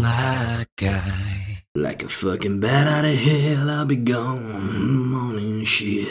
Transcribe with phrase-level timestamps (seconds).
[0.00, 1.62] Sly Guy.
[1.74, 5.10] Like a fucking bat out of hell, I'll be gone.
[5.10, 6.08] Morning shit.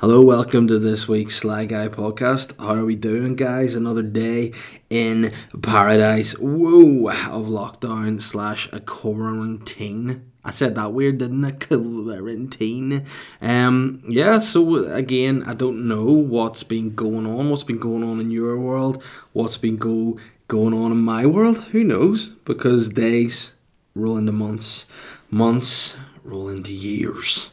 [0.00, 2.60] Hello, welcome to this week's Sly Guy podcast.
[2.60, 3.74] How are we doing, guys?
[3.74, 4.52] Another day
[4.90, 5.32] in
[5.62, 6.32] paradise.
[6.32, 10.30] Whoa, of lockdown slash a quarantine.
[10.44, 11.52] I said that weird, didn't I?
[11.52, 13.06] Quarantine.
[13.40, 14.40] Um, yeah.
[14.40, 17.48] So again, I don't know what's been going on.
[17.48, 19.02] What's been going on in your world?
[19.32, 20.18] What's been go
[20.50, 21.58] going on in my world?
[21.66, 22.26] Who knows?
[22.44, 23.52] Because days
[23.94, 24.88] roll into months,
[25.30, 27.52] months roll into years,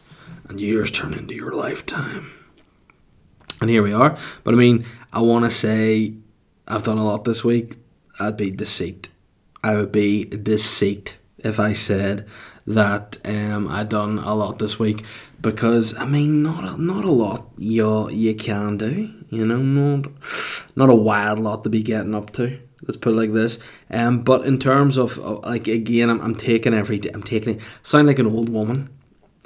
[0.50, 2.32] and years turn into your lifetime.
[3.62, 4.18] And here we are.
[4.44, 4.84] But I mean,
[5.14, 6.16] I want to say
[6.68, 7.78] I've done a lot this week.
[8.20, 9.10] I'd be deceit.
[9.64, 12.28] I would be deceit if I said
[12.66, 15.06] that um, I done a lot this week
[15.40, 20.12] because I mean not a, not a lot you you can do you know not
[20.76, 23.60] not a wild lot to be getting up to let's put it like this.
[23.90, 27.62] Um but in terms of like again I'm, I'm taking every day I'm taking it
[27.84, 28.90] sound like an old woman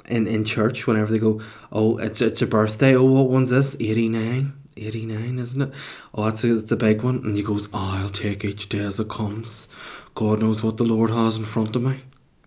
[0.06, 2.96] in in church whenever they go oh it's it's a birthday.
[2.96, 3.76] Oh what one's this?
[3.80, 5.72] 89 89 isn't it?
[6.14, 7.16] Oh it's a, it's a big one.
[7.24, 9.68] And he goes oh I'll take each day as it comes.
[10.14, 12.02] God knows what the Lord has in front of me.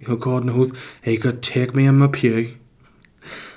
[0.07, 0.71] Oh, God knows
[1.03, 2.57] he could take me in my pew,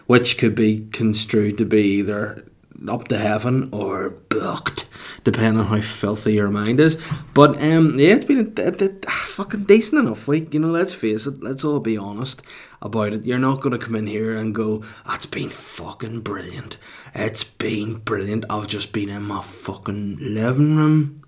[0.07, 2.49] which could be construed to be either
[2.89, 4.88] up to heaven or booked,
[5.31, 6.97] depending on how filthy your mind is.
[7.35, 10.55] But um, yeah, it's been a, a, a, fucking decent enough week.
[10.55, 11.43] You know, let's face it.
[11.43, 12.43] Let's all be honest
[12.81, 13.27] about it.
[13.27, 16.79] You're not gonna come in here and go, "It's been fucking brilliant."
[17.15, 18.45] It's been brilliant.
[18.49, 21.23] I've just been in my fucking living room,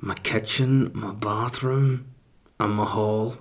[0.00, 2.06] my kitchen, my bathroom,
[2.58, 3.36] and my hall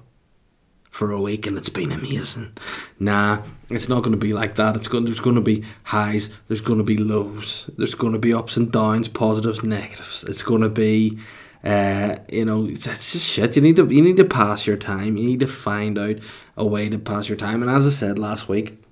[0.95, 2.53] for a week and it's been amazing.
[2.99, 4.75] Nah, it's not going to be like that.
[4.75, 8.19] It's going there's going to be highs, there's going to be lows, there's going to
[8.19, 10.23] be ups and downs, positives, negatives.
[10.23, 11.19] It's going to be
[11.66, 13.56] uh, you know, it's just shit.
[13.56, 15.17] You need to you need to pass your time.
[15.17, 16.17] You need to find out
[16.56, 17.63] a way to pass your time.
[17.63, 18.84] And as I said last week,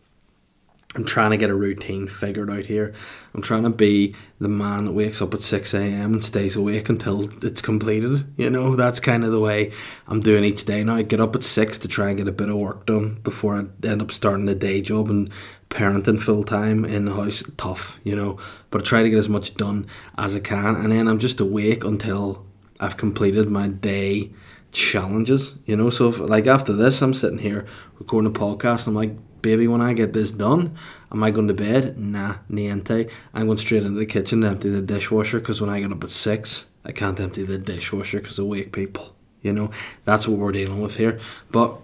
[0.96, 2.94] I'm trying to get a routine figured out here.
[3.34, 6.14] I'm trying to be the man that wakes up at 6 a.m.
[6.14, 8.26] and stays awake until it's completed.
[8.38, 9.72] You know, that's kind of the way
[10.08, 10.96] I'm doing each day now.
[10.96, 13.56] I get up at 6 to try and get a bit of work done before
[13.56, 15.32] I end up starting a day job and
[15.70, 17.44] parenting full time in the house.
[17.58, 18.38] Tough, you know,
[18.70, 19.88] but I try to get as much done
[20.18, 20.76] as I can.
[20.76, 22.46] And then I'm just awake until
[22.80, 24.32] I've completed my day
[24.72, 25.90] challenges, you know.
[25.90, 27.66] So, if, like, after this, I'm sitting here
[27.98, 28.88] recording a podcast.
[28.88, 30.76] I'm like, baby, when I get this done,
[31.12, 32.00] am I going to bed?
[32.00, 33.12] Nah, niente.
[33.36, 36.04] I'm going straight into the kitchen to empty the dishwasher because when I get up
[36.04, 39.16] at six, I can't empty the dishwasher because of wake people.
[39.44, 39.70] You know,
[40.06, 41.20] that's what we're dealing with here.
[41.52, 41.76] But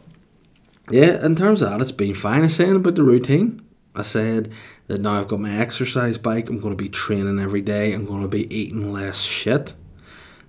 [0.90, 2.44] yeah, in terms of that, it's been fine.
[2.44, 3.62] I saying about the routine.
[3.94, 4.52] I said
[4.88, 6.50] that now I've got my exercise bike.
[6.50, 7.94] I'm going to be training every day.
[7.94, 9.74] I'm going to be eating less shit.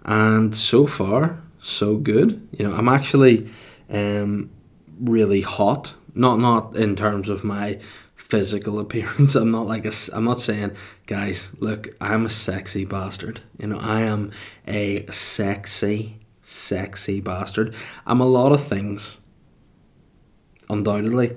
[0.05, 2.47] And so far, so good.
[2.53, 3.51] You know, I'm actually
[3.91, 4.51] um,
[5.01, 7.79] really hot not not in terms of my
[8.15, 9.35] physical appearance.
[9.37, 9.93] I'm not like a.
[10.13, 10.77] I'm not saying,
[11.07, 13.41] guys, look, I'm a sexy bastard.
[13.59, 14.33] You know, I am
[14.67, 17.75] a sexy, sexy bastard.
[18.07, 19.19] I'm a lot of things,
[20.69, 21.37] undoubtedly.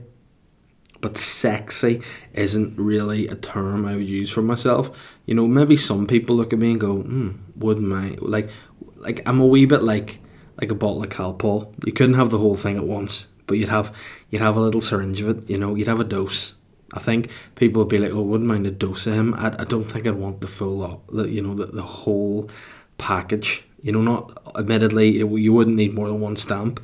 [1.02, 2.02] But sexy
[2.32, 4.90] isn't really a term I would use for myself.
[5.26, 8.50] You know, maybe some people look at me and go, hmm, wouldn't my like,
[8.96, 10.20] like I'm a wee bit like
[10.62, 11.74] like a bottle of Calpol.
[11.86, 13.96] You couldn't have the whole thing at once but you'd have
[14.34, 15.48] you'd have a little syringe of it.
[15.48, 16.56] You know, you'd have a dose.
[16.92, 19.64] I think people would be like, "Oh, wouldn't mind a dose of him." I, I
[19.64, 21.02] don't think I'd want the full lot.
[21.08, 22.50] The, you know, the, the whole
[22.98, 23.64] package.
[23.84, 26.82] You know, not admittedly, it, you wouldn't need more than one stamp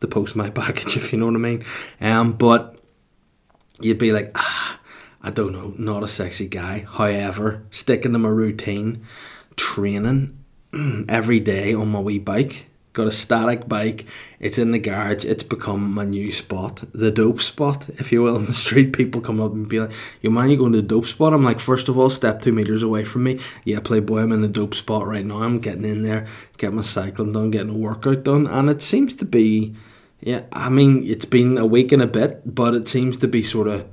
[0.00, 1.64] to post my package, if you know what I mean.
[2.00, 2.78] Um, but
[3.82, 4.80] you'd be like, ah,
[5.22, 6.86] I don't know, not a sexy guy.
[6.88, 9.04] However, sticking to my routine,
[9.56, 10.38] training
[11.08, 14.04] every day on my wee bike got a static bike.
[14.40, 15.24] It's in the garage.
[15.24, 18.36] It's become my new spot, the dope spot, if you will.
[18.36, 20.86] In the street, people come up and be like, "Yo, man, you going to the
[20.86, 23.38] dope spot?" I'm like, first of all, step two meters away from me.
[23.64, 25.42] Yeah, playboy, I'm in the dope spot right now.
[25.42, 26.26] I'm getting in there,
[26.58, 29.74] getting my cycling done, getting a workout done, and it seems to be,
[30.20, 30.42] yeah.
[30.52, 33.68] I mean, it's been a week and a bit, but it seems to be sort
[33.68, 33.86] of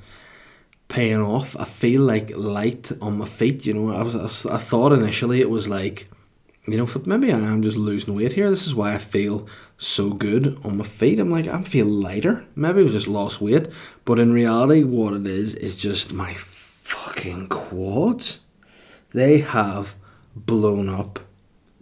[0.87, 1.55] paying off.
[1.59, 3.65] I feel like light on my feet.
[3.65, 6.07] You know, I was I, I thought initially it was like
[6.67, 8.49] you know, maybe I am just losing weight here.
[8.49, 9.47] This is why I feel
[9.77, 11.19] so good on my feet.
[11.19, 12.45] I'm like, I feel lighter.
[12.55, 13.67] Maybe I just lost weight.
[14.03, 18.39] But in reality, what it is, is just my fucking quads.
[19.11, 19.95] They have
[20.35, 21.19] blown up.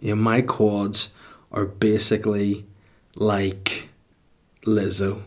[0.00, 1.14] You know, my quads
[1.50, 2.66] are basically
[3.16, 3.88] like
[4.66, 5.22] Lizzo.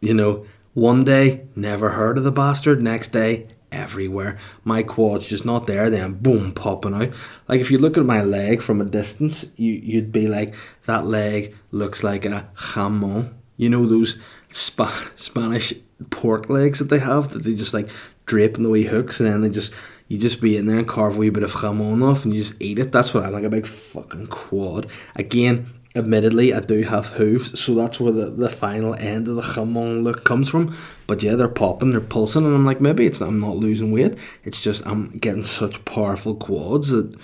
[0.00, 2.82] You know, one day, never heard of the bastard.
[2.82, 4.38] Next day, everywhere.
[4.64, 7.12] My quads just not there, then boom, popping out.
[7.48, 10.54] Like if you look at my leg from a distance, you you'd be like,
[10.86, 13.34] that leg looks like a jamon.
[13.56, 14.18] You know those
[14.50, 15.72] Sp- Spanish
[16.10, 17.88] pork legs that they have that they just like
[18.26, 19.72] drape in the wee hooks and then they just
[20.08, 22.40] you just be in there and carve a wee bit of jamon off and you
[22.40, 22.90] just eat it.
[22.90, 24.88] That's what I like a big fucking quad.
[25.14, 29.42] Again, admittedly, I do have hooves, so that's where the, the final end of the
[29.42, 30.76] jamon look comes from.
[31.10, 34.16] But yeah, they're popping, they're pulsing, and I'm like, maybe it's I'm not losing weight.
[34.44, 37.18] It's just I'm getting such powerful quads that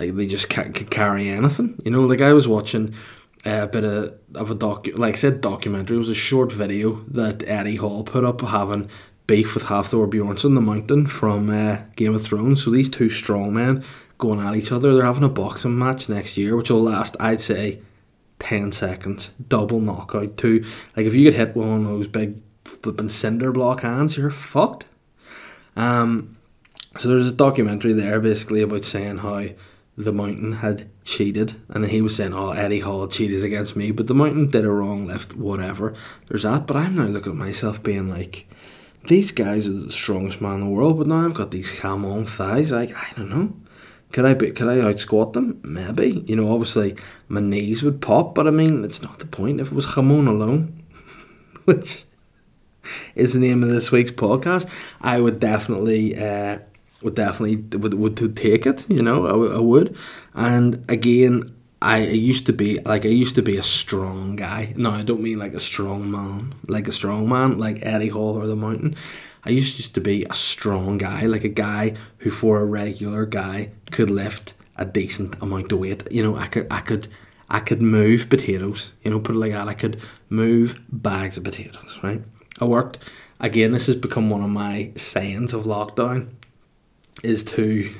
[0.00, 1.80] like they just can't, can carry anything.
[1.84, 2.96] You know, like I was watching
[3.44, 5.94] a bit of, of a doc, like I said, documentary.
[5.94, 8.88] It was a short video that Eddie Hall put up having
[9.28, 12.64] beef with Hafthor Bjornsson, the mountain from uh, Game of Thrones.
[12.64, 13.84] So these two strong men
[14.18, 14.96] going at each other.
[14.96, 17.82] They're having a boxing match next year, which will last, I'd say,
[18.40, 19.30] 10 seconds.
[19.46, 20.36] Double knockout.
[20.36, 20.64] Two,
[20.96, 24.30] like if you get hit with one of those big flipping cinder block hands, you're
[24.30, 24.86] fucked.
[25.76, 26.36] Um,
[26.98, 29.46] so there's a documentary there basically about saying how
[29.96, 34.06] the mountain had cheated, and he was saying, "Oh, Eddie Hall cheated against me," but
[34.06, 35.94] the mountain did a wrong lift, whatever.
[36.28, 38.46] There's that, but I'm now looking at myself being like,
[39.08, 42.28] these guys are the strongest man in the world, but now I've got these jamon
[42.28, 42.72] thighs.
[42.72, 43.54] Like I don't know,
[44.12, 44.50] could I be?
[44.50, 45.60] Could I out squat them?
[45.64, 46.22] Maybe.
[46.26, 46.96] You know, obviously
[47.28, 49.60] my knees would pop, but I mean, it's not the point.
[49.60, 50.82] If it was jamon alone,
[51.64, 52.04] which
[53.14, 54.68] is the name of this week's podcast,
[55.00, 56.16] I would definitely.
[56.16, 56.58] Uh,
[57.02, 58.88] would definitely would, would take it.
[58.88, 59.96] You know, I, I would.
[60.34, 64.72] And again, I used to be like I used to be a strong guy.
[64.76, 68.36] No, I don't mean like a strong man, like a strong man, like Eddie Hall
[68.36, 68.94] or the Mountain.
[69.44, 73.26] I used just to be a strong guy, like a guy who, for a regular
[73.26, 76.06] guy, could lift a decent amount of weight.
[76.12, 77.08] You know, I could, I could,
[77.50, 78.92] I could move potatoes.
[79.02, 79.66] You know, put it like that.
[79.66, 81.98] I could move bags of potatoes.
[82.00, 82.22] Right.
[82.60, 82.98] I worked.
[83.40, 86.30] Again, this has become one of my sayings of lockdown
[87.22, 87.92] is to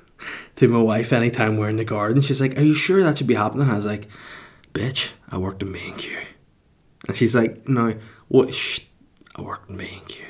[0.56, 2.22] to my wife anytime we're in the garden.
[2.22, 4.08] She's like, "Are you sure that should be happening?" I was like,
[4.74, 6.16] "Bitch, I worked in B and Q,"
[7.06, 7.94] and she's like, "No,
[8.28, 8.54] what?
[8.54, 8.80] Shh,
[9.36, 10.24] I worked in B and Q."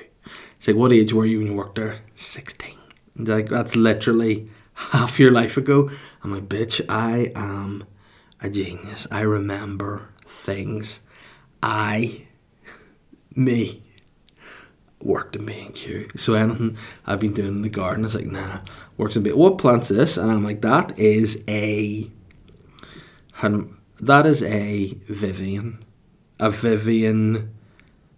[0.59, 2.79] She's like, "What age were you when you worked there?" Sixteen.
[3.17, 5.91] And like, that's literally half your life ago.
[6.23, 7.85] I'm like, "Bitch, I am
[8.41, 9.07] a genius.
[9.11, 11.01] I remember things.
[11.63, 12.27] I,
[13.35, 13.83] me."
[15.03, 16.09] worked in B&Q.
[16.17, 16.77] So anything
[17.07, 18.61] I've been doing in the garden is like, nah,
[18.97, 19.33] works in B.
[19.33, 20.17] What plant's this?
[20.17, 22.11] And I'm like, that is a,
[24.01, 25.85] that is a Vivian,
[26.39, 27.55] a Vivian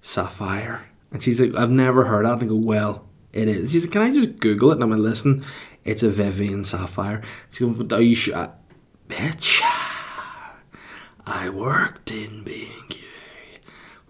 [0.00, 0.86] sapphire.
[1.12, 2.34] And she's like, I've never heard that.
[2.34, 3.72] And I go, well, it is.
[3.72, 4.74] She's like, can I just Google it?
[4.74, 5.44] And I'm like, listen,
[5.84, 7.22] it's a Vivian sapphire.
[7.58, 8.52] Going, but are you sure?
[9.08, 9.60] Bitch,
[11.26, 13.09] I worked in B&Q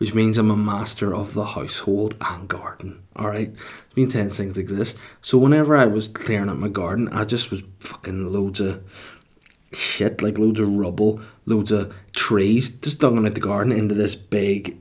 [0.00, 3.02] which means I'm a master of the household and garden.
[3.19, 3.50] Alright?
[3.50, 4.94] It's been 10 things like this.
[5.20, 8.82] So whenever I was clearing up my garden, I just was fucking loads of
[9.75, 14.14] shit, like loads of rubble, loads of trees, just dunging out the garden into this
[14.14, 14.79] big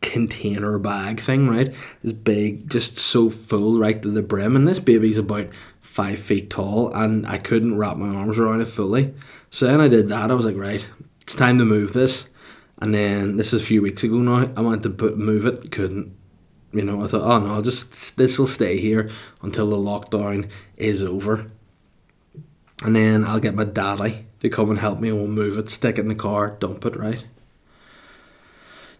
[0.00, 1.72] container bag thing, right?
[2.02, 4.56] This big, just so full right to the brim.
[4.56, 5.46] And this baby's about
[5.80, 9.14] five feet tall, and I couldn't wrap my arms around it fully.
[9.50, 10.32] So then I did that.
[10.32, 10.84] I was like, right,
[11.20, 12.28] it's time to move this.
[12.78, 14.50] And then this is a few weeks ago now.
[14.56, 16.14] I wanted to put, move it, couldn't.
[16.72, 19.10] You know, I thought, oh no, just this will stay here
[19.40, 21.50] until the lockdown is over.
[22.82, 25.70] And then I'll get my daddy to come and help me and we'll move it,
[25.70, 27.24] stick it in the car, dump it, right?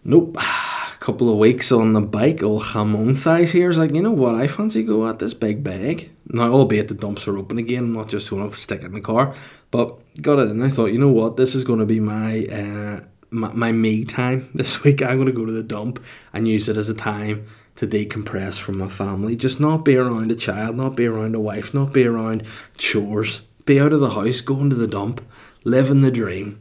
[0.03, 0.37] Nope.
[0.39, 0.41] A
[0.99, 4.33] couple of weeks on the bike, old jamon thighs here is like, you know what,
[4.33, 6.11] I fancy go at this big bag.
[6.29, 8.93] Now, albeit the dumps are open again, I'm not just going to stick it in
[8.93, 9.35] the car,
[9.69, 12.45] but got it and I thought, you know what, this is going to be my
[12.47, 15.01] uh, my, my me time this week.
[15.01, 16.03] I'm going to go to the dump
[16.33, 19.35] and use it as a time to decompress from my family.
[19.35, 22.43] Just not be around a child, not be around a wife, not be around
[22.77, 23.41] chores.
[23.65, 25.21] Be out of the house, go into the dump,
[25.63, 26.59] living the dream.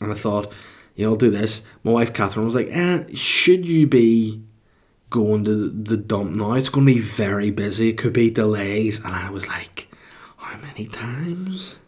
[0.00, 0.52] And I thought,
[0.94, 1.62] you know, I'll do this.
[1.82, 4.42] My wife Catherine was like, eh, should you be
[5.10, 6.52] going to the dump now?
[6.52, 7.88] It's going to be very busy.
[7.88, 8.98] It could be delays.
[8.98, 9.88] And I was like,
[10.36, 11.78] how many times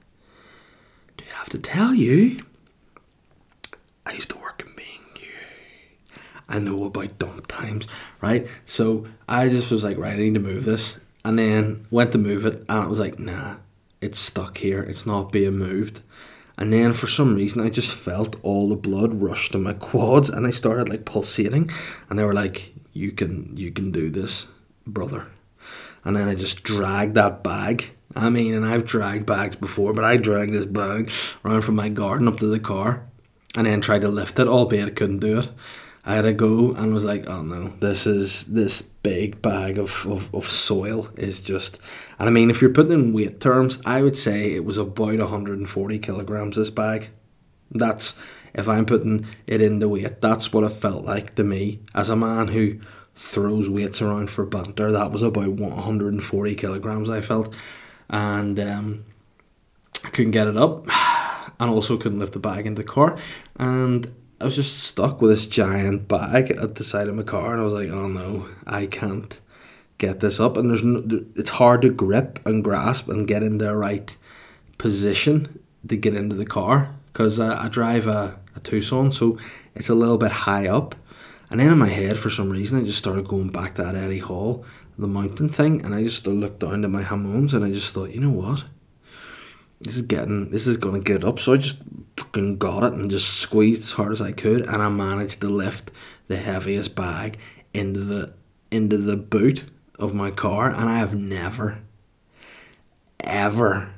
[1.16, 2.40] do you have to tell you?
[4.08, 5.30] I used to work in B&Q.
[6.48, 7.86] I know about dump times,
[8.22, 8.46] right?
[8.64, 10.98] So I just was like, right, I need to move this.
[11.26, 13.56] And then went to move it, and it was like, nah,
[14.00, 14.80] it's stuck here.
[14.80, 16.00] It's not being moved.
[16.56, 20.30] And then for some reason, I just felt all the blood rush to my quads,
[20.30, 21.70] and I started like pulsating.
[22.08, 24.48] And they were like, "You can, you can do this,
[24.86, 25.28] brother."
[26.02, 27.90] And then I just dragged that bag.
[28.16, 31.10] I mean, and I've dragged bags before, but I dragged this bag
[31.44, 33.07] around from my garden up to the car
[33.58, 35.48] and then tried to lift it, albeit I couldn't do it.
[36.04, 40.06] I had to go and was like, oh no, this is this big bag of,
[40.06, 41.80] of, of soil is just
[42.20, 45.18] and I mean if you're putting in weight terms, I would say it was about
[45.18, 47.08] 140 kilograms this bag.
[47.72, 48.14] That's
[48.54, 52.16] if I'm putting it into weight, that's what it felt like to me as a
[52.16, 52.78] man who
[53.16, 54.92] throws weights around for banter.
[54.92, 57.56] That was about 140 kilograms I felt,
[58.08, 59.04] and um,
[60.04, 60.86] I couldn't get it up,
[61.60, 63.16] and also couldn't lift the bag into the car,
[63.56, 67.52] and I was just stuck with this giant bag at the side of my car,
[67.52, 69.40] and I was like, oh no, I can't
[69.98, 71.02] get this up, and there's no,
[71.34, 74.16] it's hard to grip and grasp and get in the right
[74.78, 79.38] position to get into the car because uh, I drive a, a Tucson, so
[79.74, 80.94] it's a little bit high up.
[81.50, 83.96] And then in my head, for some reason, I just started going back to that
[83.96, 84.64] Eddie Hall,
[84.98, 88.10] the mountain thing, and I just looked down at my hormones and I just thought,
[88.10, 88.64] you know what?
[89.80, 91.38] This is getting, this is gonna get up.
[91.38, 91.78] So I just
[92.16, 95.48] fucking got it and just squeezed as hard as I could, and I managed to
[95.48, 95.90] lift
[96.26, 97.38] the heaviest bag
[97.72, 98.32] into the
[98.70, 99.64] into the boot
[99.98, 101.80] of my car, and I have never,
[103.20, 103.94] ever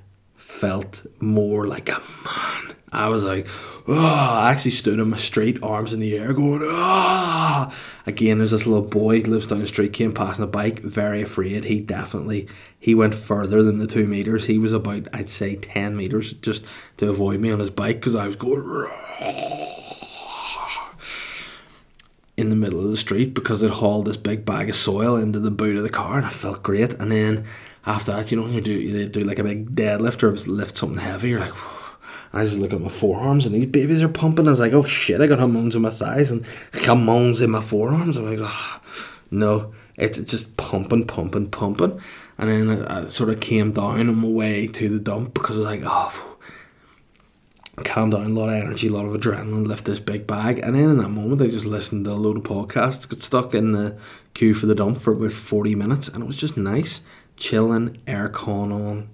[0.51, 2.77] felt more like a man.
[2.93, 3.47] I was like,
[3.87, 7.75] oh, I actually stood on my street, arms in the air, going, ah.
[8.05, 11.65] Again, there's this little boy lives down the street, came passing a bike, very afraid.
[11.65, 14.47] He definitely, he went further than the two meters.
[14.47, 16.65] He was about, I'd say, 10 meters just
[16.97, 18.61] to avoid me on his bike because I was going,
[22.37, 25.39] in the middle of the street because it hauled this big bag of soil into
[25.39, 26.95] the boot of the car and I felt great.
[26.95, 27.45] And then
[27.87, 31.01] after that, you know, you do you do like a big deadlift or lift something
[31.01, 31.55] heavy, you're like,
[32.33, 34.47] I just look at my forearms and these babies are pumping.
[34.47, 37.61] I was like, oh shit, I got hormones in my thighs and hormones in my
[37.61, 38.17] forearms.
[38.17, 38.81] I'm like, oh,
[39.31, 42.01] no, it's just pumping, pumping, pumping.
[42.39, 45.57] And then I, I sort of came down on my way to the dump because
[45.57, 46.37] I was like, oh,
[47.85, 50.59] calm down, a lot of energy, a lot of adrenaline, lift this big bag.
[50.61, 53.55] And then in that moment, I just listened to a load of podcasts, got stuck
[53.55, 53.97] in the
[54.35, 57.03] queue for the dump for about 40 minutes, and it was just nice,
[57.41, 59.09] chilling, aircon on,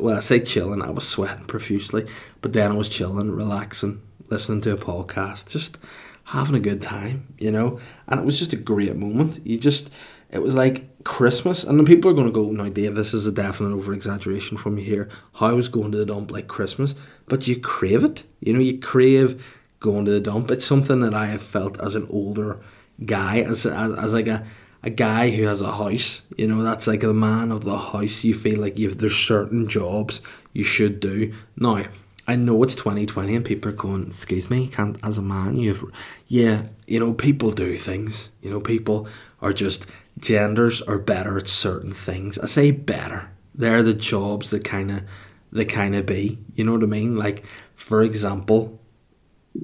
[0.00, 2.06] well, I say chilling, I was sweating profusely,
[2.40, 5.78] but then I was chilling, relaxing, listening to a podcast, just
[6.24, 7.78] having a good time, you know.
[8.08, 9.46] And it was just a great moment.
[9.46, 9.90] You just,
[10.30, 13.26] it was like Christmas, and then people are going to go, "No, Dave, this is
[13.26, 15.08] a definite over exaggeration from you here.
[15.34, 16.96] How I was going to the dump like Christmas,
[17.28, 18.58] but you crave it, you know.
[18.58, 19.44] You crave
[19.78, 20.50] going to the dump.
[20.50, 22.58] It's something that I have felt as an older
[23.04, 24.44] guy, as as, as like a
[24.82, 28.24] a guy who has a house, you know, that's like the man of the house.
[28.24, 30.20] You feel like you've there's certain jobs
[30.52, 31.34] you should do.
[31.56, 31.82] Now,
[32.28, 35.84] I know it's 2020 and people are going, excuse me, can't as a man you've
[36.26, 38.30] yeah, you know, people do things.
[38.42, 39.08] You know, people
[39.40, 39.86] are just
[40.18, 42.38] genders are better at certain things.
[42.38, 43.30] I say better.
[43.54, 45.04] They're the jobs that kinda
[45.52, 46.38] they kinda be.
[46.54, 47.16] You know what I mean?
[47.16, 48.80] Like, for example,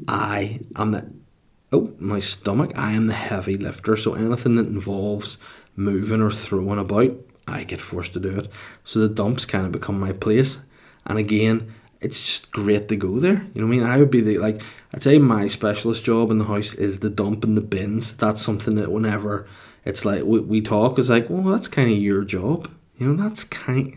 [0.09, 1.11] I am the
[1.73, 3.97] oh, my stomach, I am the heavy lifter.
[3.97, 5.39] So anything that involves
[5.75, 7.17] moving or throwing about,
[7.49, 8.49] I get forced to do it.
[8.85, 10.59] So the dumps kind of become my place.
[11.07, 13.47] And again, it's just great to go there.
[13.55, 13.83] You know what I mean?
[13.85, 14.61] I would be the like
[14.93, 18.13] I'd say my specialist job in the house is the dump and the bins.
[18.17, 19.47] That's something that whenever
[19.85, 22.69] it's like we, we talk, it's like, well, that's kind of your job.
[22.99, 23.97] You know, that's kind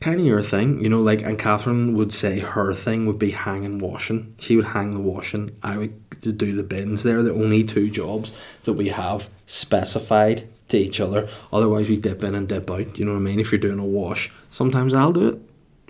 [0.00, 3.32] kind of your thing, you know, like, and Catherine would say her thing would be
[3.32, 4.34] hanging washing.
[4.38, 5.56] She would hang the washing.
[5.62, 7.02] I would do the bins.
[7.02, 8.32] They're the only two jobs
[8.64, 11.28] that we have specified to each other.
[11.52, 12.98] Otherwise, we dip in and dip out.
[12.98, 13.40] You know what I mean?
[13.40, 15.38] If you're doing a wash, sometimes I'll do it,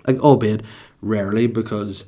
[0.05, 0.63] like, albeit
[1.01, 2.03] rarely because,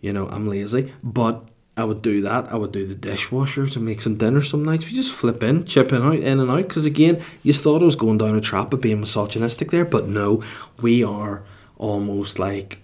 [0.00, 0.92] you know, I'm lazy.
[1.04, 1.44] But
[1.76, 2.52] I would do that.
[2.52, 4.84] I would do the dishwasher to make some dinner some nights.
[4.84, 6.68] We just flip in, chip in, out, in and out.
[6.68, 10.06] Because again, you thought I was going down a trap of being misogynistic there, but
[10.06, 10.42] no,
[10.80, 11.42] we are
[11.76, 12.78] almost like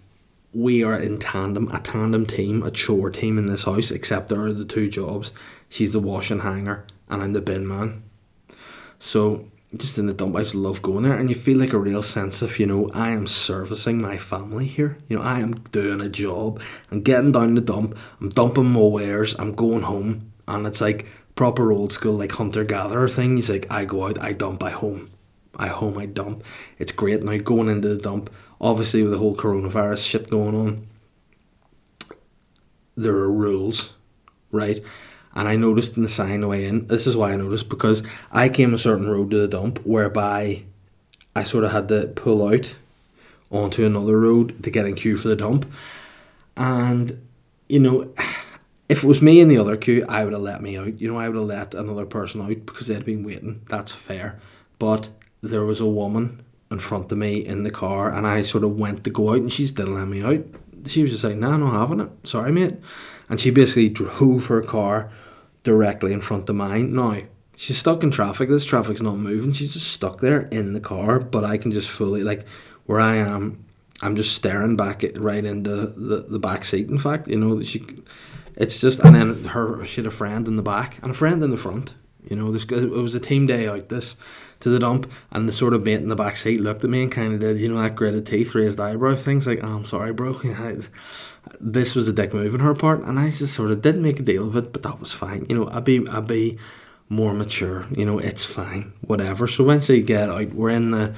[0.52, 3.92] we are in tandem, a tandem team, a chore team in this house.
[3.92, 5.32] Except there are the two jobs.
[5.68, 8.02] She's the wash and hanger, and I'm the bin man.
[8.98, 11.78] So just in the dump, I just love going there, and you feel like a
[11.78, 14.98] real sense of, you know, I am servicing my family here.
[15.08, 16.60] You know, I am doing a job.
[16.90, 17.96] I'm getting down the dump.
[18.20, 19.36] I'm dumping my wares.
[19.38, 23.36] I'm going home, and it's like proper old school, like hunter gatherer thing.
[23.36, 25.10] He's like, I go out, I dump, I home,
[25.56, 26.42] I home, I dump.
[26.78, 28.28] It's great now going into the dump.
[28.60, 30.86] Obviously, with the whole coronavirus shit going on,
[32.96, 33.94] there are rules,
[34.50, 34.84] right?
[35.34, 38.02] And I noticed in the sign the way in, this is why I noticed, because
[38.32, 40.64] I came a certain road to the dump whereby
[41.36, 42.74] I sort of had to pull out
[43.50, 45.70] onto another road to get in queue for the dump.
[46.56, 47.20] And,
[47.68, 48.12] you know,
[48.88, 51.00] if it was me in the other queue, I would have let me out.
[51.00, 53.62] You know, I would have let another person out because they'd been waiting.
[53.68, 54.40] That's fair.
[54.78, 55.10] But
[55.42, 58.78] there was a woman in front of me in the car, and I sort of
[58.78, 60.44] went to go out, and she still let me out.
[60.86, 62.10] She was just like, "Nah, not having it.
[62.24, 62.76] Sorry, mate."
[63.28, 65.10] And she basically drove her car
[65.62, 66.94] directly in front of mine.
[66.94, 67.16] Now,
[67.56, 68.48] she's stuck in traffic.
[68.48, 69.52] This traffic's not moving.
[69.52, 72.46] She's just stuck there in the car, but I can just fully, like,
[72.86, 73.64] where I am,
[74.02, 76.88] I'm just staring back at, right into the, the back seat.
[76.88, 77.86] In fact, you know, she,
[78.56, 81.42] it's just, and then her, she had a friend in the back and a friend
[81.42, 81.94] in the front.
[82.28, 84.16] You know, this it was a team day out this
[84.60, 87.02] to the dump, and the sort of mate in the back seat looked at me
[87.02, 89.84] and kind of did, you know, that gritted teeth, raised eyebrow things like, oh, I'm
[89.84, 90.34] sorry, bro.
[91.60, 94.20] this was a dick move on her part, and I just sort of didn't make
[94.20, 95.46] a deal of it, but that was fine.
[95.48, 96.58] You know, I'd be, I'd be
[97.08, 97.86] more mature.
[97.90, 99.46] You know, it's fine, whatever.
[99.46, 101.14] So once they get out, we're in the,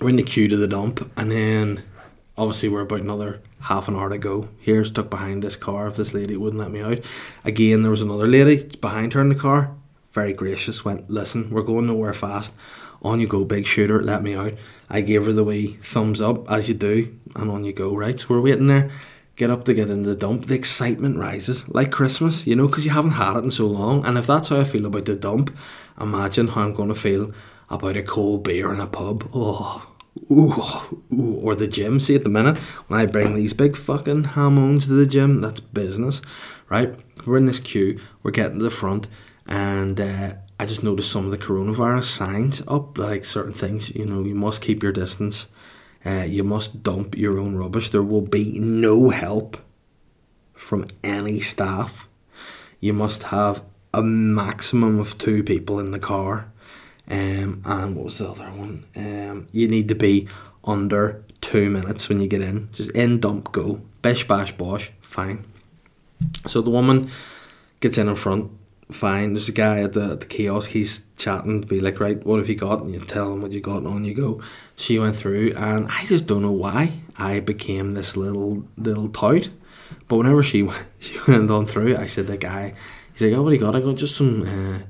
[0.00, 1.84] we're in the queue to the dump, and then
[2.36, 4.48] obviously we're about another half an hour to go.
[4.60, 5.88] Here, stuck behind this car.
[5.88, 7.00] If this lady wouldn't let me out,
[7.44, 9.74] again there was another lady behind her in the car.
[10.14, 10.84] Very gracious.
[10.84, 12.54] Went, listen, we're going nowhere fast.
[13.02, 14.02] On you go, big shooter.
[14.02, 14.54] Let me out.
[14.88, 17.94] I gave her the wee thumbs up as you do, and on you go.
[17.94, 18.90] Right, so we're waiting there.
[19.36, 20.46] Get up to get into the dump.
[20.46, 24.06] The excitement rises like Christmas, you know, because you haven't had it in so long.
[24.06, 25.54] And if that's how I feel about the dump,
[26.00, 27.32] imagine how I'm going to feel
[27.68, 29.28] about a cold beer in a pub.
[29.34, 29.90] Oh,
[30.30, 30.54] ooh,
[31.12, 31.98] ooh, or the gym.
[31.98, 35.58] See, at the minute, when I bring these big fucking hormones to the gym, that's
[35.58, 36.22] business,
[36.68, 36.94] right?
[37.26, 39.08] We're in this queue, we're getting to the front,
[39.46, 43.94] and uh, I just noticed some of the coronavirus signs up, like certain things.
[43.94, 45.46] You know, you must keep your distance.
[46.04, 47.90] Uh, you must dump your own rubbish.
[47.90, 49.56] There will be no help
[50.52, 52.08] from any staff.
[52.80, 56.50] You must have a maximum of two people in the car.
[57.08, 58.84] Um, and what was the other one?
[58.96, 60.28] Um, you need to be
[60.64, 62.70] under two minutes when you get in.
[62.72, 63.82] Just in, dump, go.
[64.02, 64.90] Bish, bash, bosh.
[65.00, 65.44] Fine.
[66.46, 67.10] So the woman
[67.80, 68.50] gets in in front.
[68.94, 69.32] Fine.
[69.32, 70.70] There's a guy at the, at the kiosk.
[70.70, 71.62] He's chatting.
[71.62, 72.82] Be like, right, what have you got?
[72.82, 74.40] And you tell him what you got, and on you go.
[74.76, 79.48] She went through, and I just don't know why I became this little little tout.
[80.06, 82.74] But whenever she went, she went on through, I said, the guy,
[83.12, 83.74] he's like, oh, what do you got?
[83.74, 84.42] I go, just some.
[84.46, 84.84] Uh,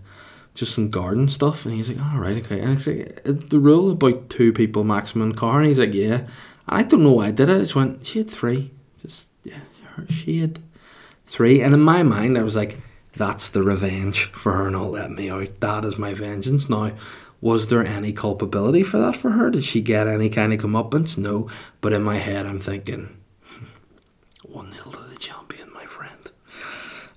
[0.55, 1.67] just some garden stuff.
[1.67, 2.61] And he's like, all oh, right, okay.
[2.61, 5.59] And it's like, uh, the rule about two people maximum car.
[5.59, 6.19] And he's like, yeah.
[6.19, 6.29] And
[6.69, 7.57] I don't know why I did it.
[7.57, 8.71] I just went, she had three.
[9.03, 9.59] Just, yeah,
[10.09, 10.61] she had
[11.27, 11.61] three.
[11.61, 12.79] And in my mind, I was like,
[13.17, 15.61] that's the revenge for her not letting me out.
[15.61, 16.69] That is my vengeance.
[16.69, 16.93] Now,
[17.41, 19.51] was there any culpability for that for her?
[19.51, 21.17] Did she get any kind of comeuppance?
[21.19, 21.49] No.
[21.81, 23.17] But in my head, I'm thinking,
[24.43, 26.31] 1 0 to the champion, my friend.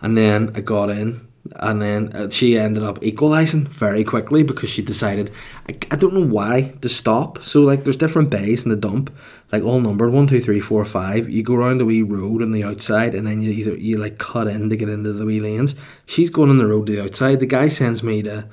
[0.01, 4.69] And then I got in and then uh, she ended up equalising very quickly because
[4.69, 5.31] she decided
[5.69, 9.15] I, I don't know why to stop so like there's different bays in the dump
[9.51, 11.29] like all numbered one two three four five.
[11.29, 14.17] You go around the wee road on the outside and then you either you like
[14.17, 15.75] cut in to get into the wee lanes.
[16.05, 17.39] She's going on the road to the outside.
[17.39, 18.47] The guy sends me to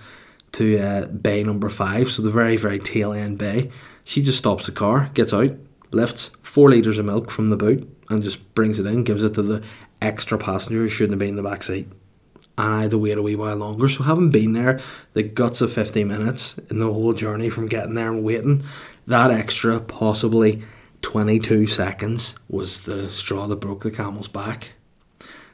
[0.52, 3.70] to uh, bay number five so the very very tail end bay.
[4.04, 5.50] She just stops the car gets out
[5.90, 9.34] lifts four litres of milk from the boot and just brings it in gives it
[9.34, 9.64] to the
[10.00, 11.88] extra passenger who shouldn't have been in the back seat.
[12.56, 13.88] And I had to wait a wee while longer.
[13.88, 14.80] So having been there,
[15.12, 18.62] the guts of 50 minutes in the whole journey from getting there and waiting,
[19.08, 20.62] that extra possibly
[21.04, 24.72] 22 seconds was the straw that broke the camel's back.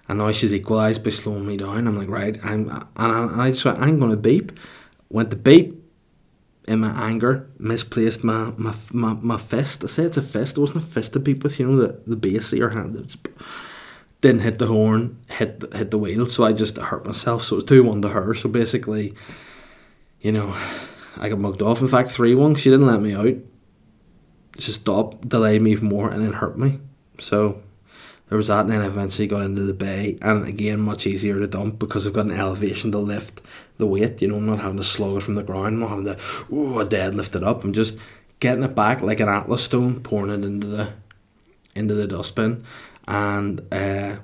[0.09, 1.89] And now she's equalised by slowing me down.
[1.89, 4.53] I'm like, right, I'm and I, I just went, I'm gonna beep.
[5.09, 5.77] Went to beep.
[6.69, 9.83] In my anger, misplaced my my my, my fist.
[9.83, 10.57] I say it's a fist.
[10.57, 11.59] It wasn't a fist to beep with.
[11.59, 13.17] You know the the base of your hand
[14.21, 17.43] didn't hit the horn, hit the, hit the wheel, so I just hurt myself.
[17.43, 18.35] So it was two one to her.
[18.35, 19.15] So basically,
[20.21, 20.55] you know,
[21.17, 21.81] I got mugged off.
[21.81, 22.55] In fact, three one.
[22.55, 23.35] She didn't let me out.
[24.61, 26.81] She stopped, delayed me even more, and then hurt me.
[27.18, 27.62] So
[28.29, 31.38] there was that, and then I eventually got into the bay, and again, much easier
[31.38, 33.40] to dump because I've got an elevation to lift
[33.79, 34.23] the weight.
[34.23, 35.66] You know, I'm not having to slug it from the ground.
[35.66, 36.18] I'm not having to
[36.53, 37.64] ooh, deadlift it up.
[37.64, 37.99] I'm just
[38.38, 40.92] getting it back like an atlas stone, pouring it into the
[41.75, 42.64] into the dustbin
[43.11, 44.16] and uh,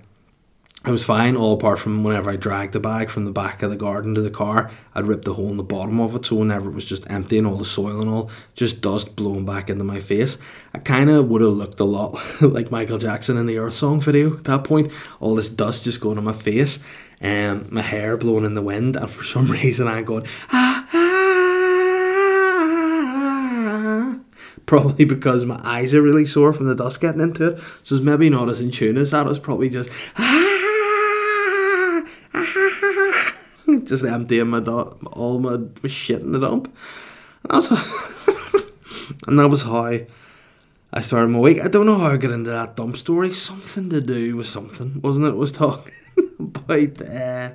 [0.86, 3.70] it was fine all apart from whenever I dragged the bag from the back of
[3.70, 6.36] the garden to the car, I'd ripped the hole in the bottom of it, so
[6.36, 9.68] whenever it was just empty and all the soil and all, just dust blowing back
[9.68, 10.38] into my face.
[10.72, 14.00] I kind of would have looked a lot like Michael Jackson in the Earth Song
[14.00, 14.92] video at that point.
[15.18, 16.78] All this dust just going on my face,
[17.20, 20.88] and um, my hair blowing in the wind, and for some reason I'm going ah
[20.92, 21.16] ah
[24.66, 27.60] probably because my eyes are really sore from the dust getting into it.
[27.82, 29.26] So it's maybe not as in tune as that.
[29.28, 29.88] It's probably just
[33.86, 36.74] just emptying my do- all my, my shit in the dump.
[37.44, 40.00] And that was and that was how
[40.92, 41.64] I started my week.
[41.64, 43.32] I don't know how I got into that dump story.
[43.32, 45.30] Something to do with something, wasn't it?
[45.30, 45.92] It was talking
[46.38, 47.52] about uh,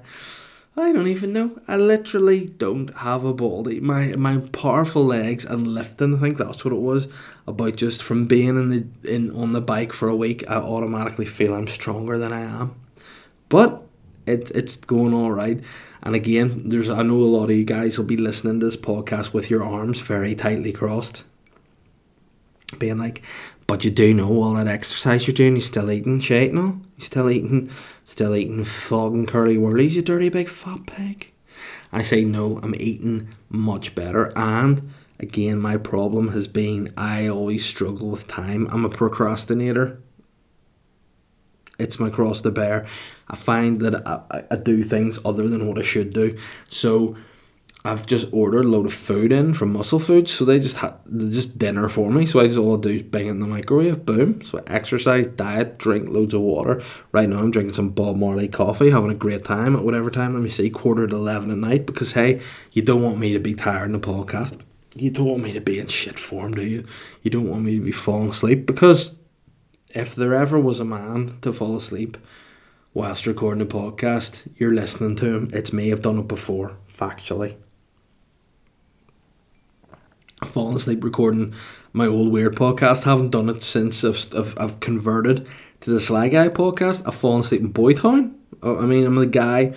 [0.78, 1.60] I don't even know.
[1.68, 3.80] I literally don't have a body.
[3.80, 7.08] My my powerful legs and lifting, I think that's what it was.
[7.46, 11.26] About just from being in the in on the bike for a week, I automatically
[11.26, 12.76] feel I'm stronger than I am.
[13.50, 13.84] But
[14.26, 15.62] it, it's going all right.
[16.04, 18.78] And again, there's I know a lot of you guys will be listening to this
[18.78, 21.24] podcast with your arms very tightly crossed,
[22.80, 23.22] being like,
[23.68, 25.56] "But you do know all that exercise you're doing.
[25.56, 26.82] You're still eating shit, no?
[26.98, 27.70] You're still eating,
[28.04, 29.96] still eating fucking curly whirlies.
[29.96, 31.32] You dirty big fat pig."
[31.94, 32.60] I say no.
[32.64, 38.68] I'm eating much better, and again, my problem has been I always struggle with time.
[38.72, 40.00] I'm a procrastinator
[41.82, 42.86] it's my cross to bear.
[43.28, 46.38] I find that I, I do things other than what I should do.
[46.68, 47.16] So
[47.84, 50.94] I've just ordered a load of food in from Muscle Foods, so they just had
[51.32, 52.28] just dinner for me.
[52.28, 54.44] So I just all I do is bang it in the microwave, boom.
[54.44, 56.84] So I exercise, diet, drink loads of water.
[57.12, 60.34] Right now I'm drinking some Bob Marley coffee, having a great time at whatever time.
[60.34, 61.88] Let me see, quarter to eleven at night.
[61.88, 62.42] Because hey,
[62.72, 64.66] you don't want me to be tired in the podcast.
[64.94, 66.86] You don't want me to be in shit form, do you?
[67.24, 69.16] You don't want me to be falling asleep because
[69.94, 72.18] if there ever was a man to fall asleep
[72.94, 75.50] whilst recording a podcast, you're listening to him.
[75.54, 75.92] It's me.
[75.92, 77.56] I've done it before, factually.
[80.42, 81.54] I've fallen asleep recording
[81.94, 83.04] my old weird podcast.
[83.04, 85.48] Haven't done it since I've, I've, I've converted
[85.82, 87.06] to the Sly Guy podcast.
[87.06, 88.34] I've fallen asleep in Boytown.
[88.64, 89.76] I mean, I'm the guy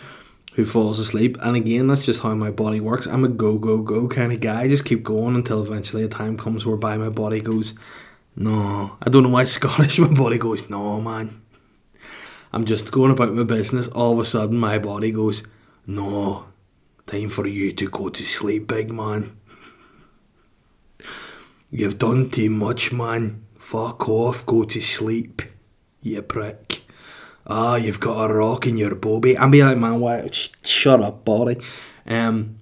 [0.55, 1.37] who falls asleep.
[1.43, 3.07] And again, that's just how my body works.
[3.07, 4.63] I'm a go, go, go kind of guy.
[4.63, 7.75] I just keep going until eventually a time comes whereby my body goes,
[8.37, 9.99] no, I don't know why Scottish.
[9.99, 11.41] My body goes, no, man.
[12.53, 13.89] I'm just going about my business.
[13.89, 15.43] All of a sudden, my body goes,
[15.87, 16.47] no,
[17.07, 19.37] time for you to go to sleep, big man.
[21.71, 23.45] You've done too much, man.
[23.59, 25.43] Fuck off, go to sleep,
[26.03, 26.83] you prick.
[27.47, 29.37] Ah, you've got a rock in your bobby.
[29.37, 30.29] I'm being like, man, why?
[30.31, 31.61] Sh- shut up, body.
[32.07, 32.59] Um,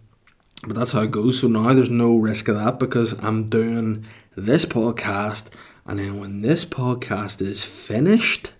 [0.67, 1.41] but that's how it goes.
[1.41, 4.07] So now there's no risk of that because I'm doing
[4.37, 5.45] this podcast,
[5.87, 8.53] and then when this podcast is finished,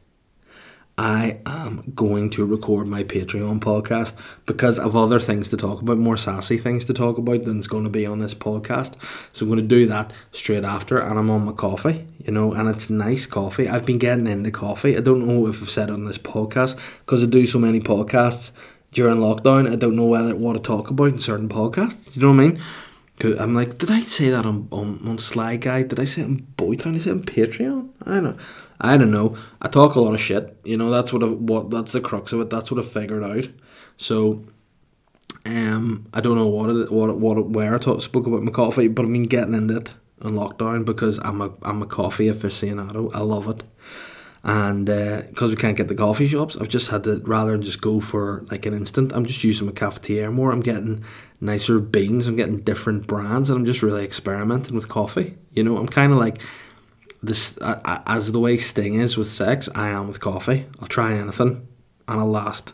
[0.99, 5.97] I am going to record my Patreon podcast because I've other things to talk about,
[5.97, 8.95] more sassy things to talk about than's going to be on this podcast.
[9.33, 12.53] So I'm going to do that straight after, and I'm on my coffee, you know,
[12.53, 13.69] and it's nice coffee.
[13.69, 14.97] I've been getting into coffee.
[14.97, 18.53] I don't know if I've said on this podcast because I do so many podcasts
[18.91, 19.73] during lockdown.
[19.73, 22.15] I don't know whether what to talk about in certain podcasts.
[22.15, 22.63] You know what I mean?
[23.25, 25.83] I'm like, did I say that on, on, on Sly Guy?
[25.83, 26.95] Did I say it on Boytown?
[26.95, 27.89] Is it on Patreon?
[28.05, 28.39] I don't.
[28.81, 29.37] I don't know.
[29.61, 30.57] I talk a lot of shit.
[30.65, 32.51] You know, that's what I, what that's the crux of it.
[32.51, 33.49] That's what I figured out.
[33.97, 34.45] So,
[35.47, 38.89] um, I don't know what it, what what where I talk, spoke about my coffee,
[38.89, 43.15] but I mean getting into it on lockdown because I'm a I'm a coffee aficionado.
[43.15, 43.63] I love it
[44.45, 47.63] and because uh, we can't get the coffee shops, I've just had to rather than
[47.63, 49.13] just go for like an instant.
[49.13, 50.51] I'm just using my cafetiere more.
[50.51, 51.05] I'm getting
[51.41, 52.27] nicer beans.
[52.27, 55.37] I'm getting different brands, and I'm just really experimenting with coffee.
[55.53, 56.41] You know, I'm kind of like
[57.23, 59.69] this uh, as the way Sting is with sex.
[59.77, 60.67] I am with coffee.
[60.81, 61.69] I'll try anything,
[62.09, 62.73] and I'll last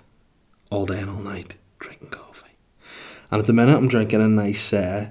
[0.71, 2.57] all day and all night drinking coffee.
[3.31, 5.11] And at the minute, I'm drinking a nice uh,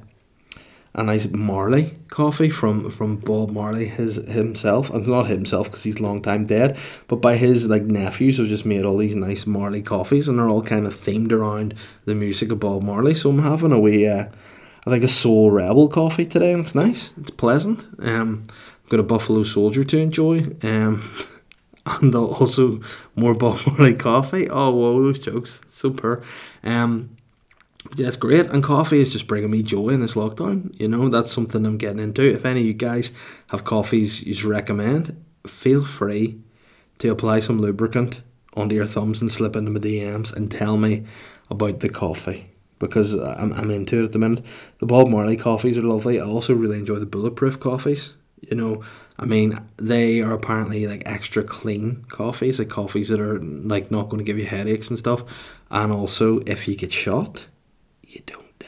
[0.97, 4.89] a nice Marley coffee from from Bob Marley his himself.
[4.89, 8.65] and not himself because he's long time dead, but by his like nephews have just
[8.65, 12.51] made all these nice Marley coffees, and they're all kind of themed around the music
[12.51, 13.13] of Bob Marley.
[13.13, 14.25] So I'm having a wee, uh,
[14.85, 17.13] I think a Soul Rebel coffee today, and it's nice.
[17.17, 17.85] It's pleasant.
[17.99, 18.47] Um,
[18.83, 20.47] I've got a Buffalo Soldier to enjoy.
[20.63, 21.09] Um.
[22.01, 22.81] and also
[23.15, 24.49] more Bob Marley coffee.
[24.49, 26.21] Oh, whoa, those jokes, so poor.
[26.61, 27.16] Um,
[27.97, 28.47] it's great.
[28.47, 30.77] And coffee is just bringing me joy in this lockdown.
[30.79, 32.21] You know, that's something I'm getting into.
[32.21, 33.11] If any of you guys
[33.47, 36.39] have coffees you recommend, feel free
[36.99, 38.21] to apply some lubricant
[38.53, 41.05] onto your thumbs and slip into my DMs and tell me
[41.49, 44.43] about the coffee because I'm, I'm into it at the minute.
[44.79, 46.19] The Bob Marley coffees are lovely.
[46.19, 48.13] I also really enjoy the bulletproof coffees.
[48.41, 48.83] You know,
[49.17, 54.09] I mean, they are apparently like extra clean coffees, like coffees that are like not
[54.09, 55.23] going to give you headaches and stuff.
[55.71, 57.47] And also, if you get shot,
[58.17, 58.67] you don't die.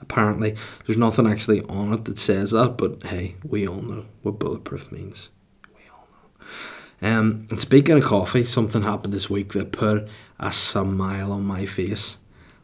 [0.00, 4.38] Apparently, there's nothing actually on it that says that, but hey, we all know what
[4.38, 5.28] bulletproof means.
[5.74, 6.06] We all
[7.02, 7.18] know.
[7.18, 11.66] Um, and speaking of coffee, something happened this week that put a smile on my
[11.66, 12.18] face.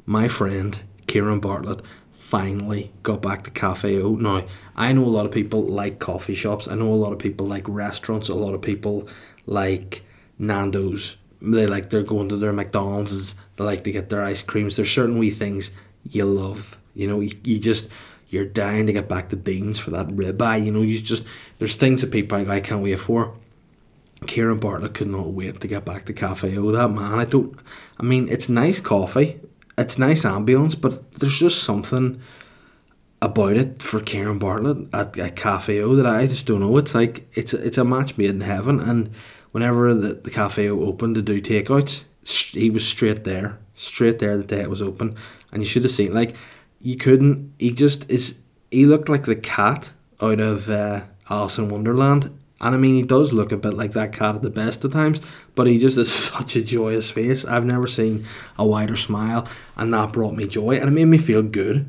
[0.07, 1.83] My friend, Kieran Bartlett,
[2.13, 4.15] finally got back to Cafe O.
[4.15, 4.45] Now,
[4.77, 6.69] I know a lot of people like coffee shops.
[6.69, 8.29] I know a lot of people like restaurants.
[8.29, 9.09] A lot of people
[9.47, 10.05] like
[10.39, 11.17] Nando's.
[11.40, 14.77] They like they're going to their McDonald's they like to get their ice creams.
[14.77, 15.70] There's certain wee things
[16.09, 16.79] you love.
[16.94, 17.88] You know, you, you just
[18.29, 20.64] you're dying to get back to Dean's for that ribeye.
[20.64, 21.25] You know, you just
[21.59, 23.35] there's things that people like, I can't wait for.
[24.27, 26.70] Kieran Bartlett could not wait to get back to Cafe O.
[26.70, 27.57] That man, I don't.
[27.99, 29.40] I mean, it's nice coffee,
[29.77, 32.20] it's nice ambience, but there's just something
[33.20, 36.77] about it for Kieran Bartlett at, at Cafe O that I just don't know.
[36.77, 38.81] It's like it's it's a match made in heaven.
[38.81, 39.11] And
[39.55, 44.43] whenever the, the Cafe opened to do takeouts, he was straight there, straight there the
[44.43, 45.14] day it was open,
[45.53, 46.35] and you should have seen like
[46.81, 47.55] you couldn't.
[47.61, 48.38] He just is.
[48.73, 49.90] He looked like the cat
[50.21, 52.37] out of uh, Alice in Wonderland.
[52.61, 54.93] And I mean, he does look a bit like that cat at the best of
[54.93, 55.21] times,
[55.55, 57.45] but he just has such a joyous face.
[57.45, 58.27] I've never seen
[58.59, 61.88] a wider smile, and that brought me joy, and it made me feel good.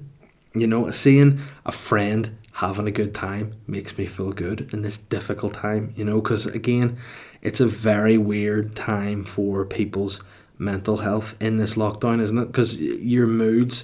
[0.53, 4.97] You know, seeing a friend having a good time makes me feel good in this
[4.97, 6.97] difficult time, you know, because again,
[7.45, 10.21] it's a very weird time for people's
[10.57, 12.45] mental health in this lockdown, isn't it?
[12.45, 13.83] Because your moods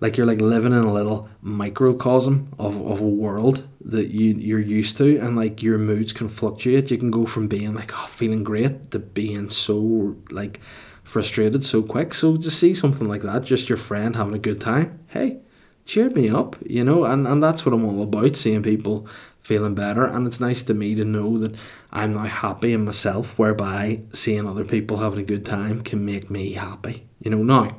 [0.00, 4.58] like you're like living in a little microcosm of, of a world that you you're
[4.58, 6.90] used to and like your moods can fluctuate.
[6.90, 10.58] You can go from being like oh feeling great to being so like
[11.04, 12.12] frustrated so quick.
[12.12, 15.38] So to see something like that just your friend having a good time hey
[15.84, 17.04] cheered me up you know?
[17.04, 19.06] And, and that's what i'm all about seeing people
[19.42, 21.54] feeling better and it's nice to me to know that
[21.90, 26.30] i'm now happy in myself whereby seeing other people having a good time can make
[26.30, 27.76] me happy you know now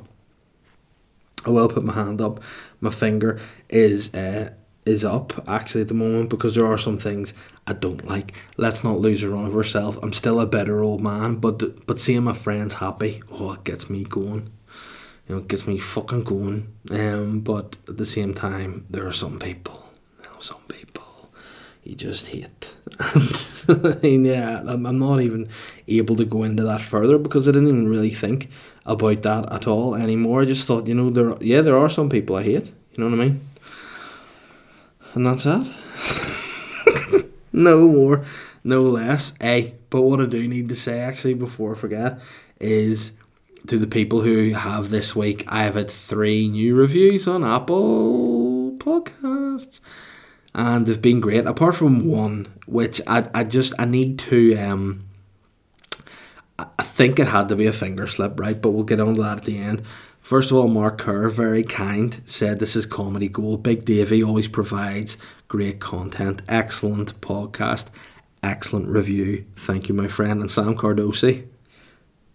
[1.46, 2.40] I will put my hand up.
[2.80, 4.50] My finger is uh,
[4.86, 7.34] is up actually at the moment because there are some things
[7.66, 8.34] I don't like.
[8.56, 9.98] Let's not lose a run of ourselves.
[10.02, 13.90] I'm still a better old man, but but seeing my friends happy, oh, it gets
[13.90, 14.50] me going.
[15.28, 16.68] You know, it gets me fucking going.
[16.90, 20.73] Um, but at the same time, there are some people, you know, some people
[21.84, 22.74] you just hate.
[24.02, 25.48] Mean, yeah, I'm, not even
[25.86, 28.50] able to go into that further because I didn't even really think
[28.86, 30.42] about that at all anymore.
[30.42, 32.66] I just thought, you know, there yeah, there are some people I hate.
[32.92, 33.40] You know what I mean?
[35.14, 37.26] And that's that.
[37.52, 38.24] no more,
[38.62, 39.34] no less.
[39.40, 42.18] Hey, but what I do need to say actually before I forget
[42.60, 43.12] is
[43.66, 48.72] to the people who have this week, I have had three new reviews on Apple
[48.78, 49.80] Podcasts.
[50.54, 55.04] And they've been great, apart from one, which I, I just I need to um
[56.58, 58.60] I think it had to be a finger slip, right?
[58.60, 59.82] But we'll get on to that at the end.
[60.20, 63.62] First of all, Mark Kerr, very kind, said this is comedy gold.
[63.62, 67.88] Big Davy always provides great content, excellent podcast,
[68.42, 69.44] excellent review.
[69.56, 70.40] Thank you, my friend.
[70.40, 71.46] And Sam Cardosi,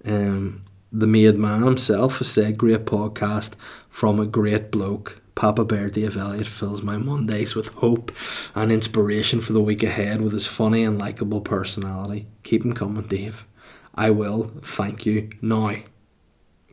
[0.05, 3.53] um, the made man himself, has said great podcast
[3.89, 5.18] from a great bloke.
[5.39, 8.12] Papa Bear Dave Elliott fills my Mondays with hope
[8.56, 12.28] and inspiration for the week ahead with his funny and likable personality.
[12.43, 13.47] Keep him coming, Dave.
[13.95, 14.52] I will.
[14.62, 15.30] Thank you.
[15.41, 15.78] Now,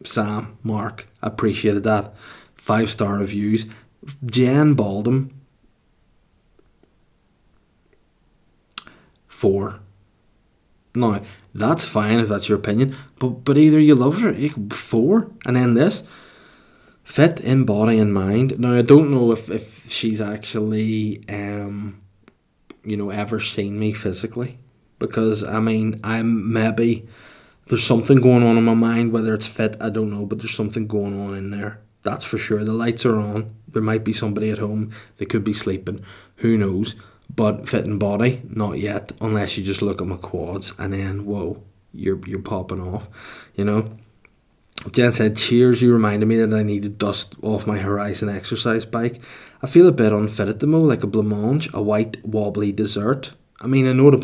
[0.04, 2.12] Sam, Mark, appreciated that.
[2.56, 3.66] Five star reviews.
[4.24, 5.30] Jen Baldum,
[9.28, 9.78] four.
[10.92, 11.22] Now,
[11.54, 14.34] that's fine if that's your opinion, but but either you love her,
[14.70, 16.02] four, and then this.
[17.06, 18.58] Fit in body and mind.
[18.58, 22.02] Now I don't know if, if she's actually um
[22.82, 24.58] you know ever seen me physically
[24.98, 27.06] because I mean I'm maybe
[27.68, 30.56] there's something going on in my mind whether it's fit I don't know but there's
[30.56, 31.78] something going on in there.
[32.02, 32.64] That's for sure.
[32.64, 33.54] The lights are on.
[33.68, 34.90] There might be somebody at home.
[35.18, 36.04] They could be sleeping.
[36.38, 36.96] Who knows?
[37.32, 41.24] But fit in body not yet unless you just look at my quads and then
[41.24, 41.62] whoa
[41.94, 43.08] you're you're popping off
[43.54, 43.96] you know
[44.92, 48.84] Jen said, Cheers, you reminded me that I need to dust off my Horizon exercise
[48.84, 49.20] bike.
[49.62, 53.32] I feel a bit unfit at the moment, like a blancmange, a white wobbly dessert.
[53.60, 54.18] I mean, I know the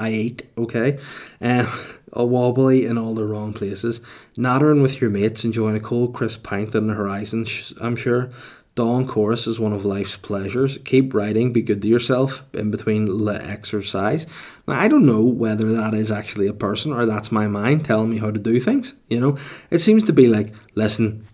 [0.00, 0.98] I ate, okay?
[1.40, 1.68] Um,
[2.12, 4.00] a wobbly in all the wrong places.
[4.36, 7.44] Nattering with your mates, enjoying a cold, crisp pint on the horizon,
[7.80, 8.30] I'm sure.
[8.76, 10.76] Dawn chorus is one of life's pleasures.
[10.84, 14.26] Keep writing, be good to yourself in between the exercise.
[14.68, 18.10] Now, I don't know whether that is actually a person or that's my mind telling
[18.10, 18.94] me how to do things.
[19.08, 19.38] You know,
[19.70, 21.24] it seems to be like, listen,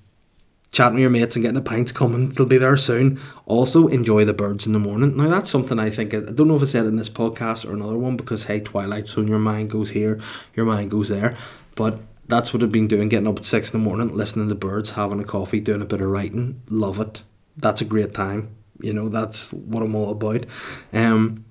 [0.71, 2.29] chatting with your mates and getting the pints coming.
[2.29, 3.21] They'll be there soon.
[3.45, 5.17] Also, enjoy the birds in the morning.
[5.17, 7.73] Now, that's something I think, I don't know if I said in this podcast or
[7.73, 10.21] another one because, hey, Twilight Zone, your mind goes here,
[10.55, 11.37] your mind goes there.
[11.75, 14.55] But that's what I've been doing, getting up at six in the morning, listening to
[14.55, 16.63] the birds, having a coffee, doing a bit of writing.
[16.69, 17.25] Love it.
[17.57, 18.57] That's a great time.
[18.81, 20.45] You know, that's what I'm all about.
[20.93, 21.45] Um,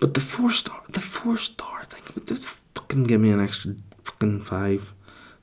[0.00, 4.40] but the four star, the four star thing, just fucking give me an extra fucking
[4.42, 4.92] five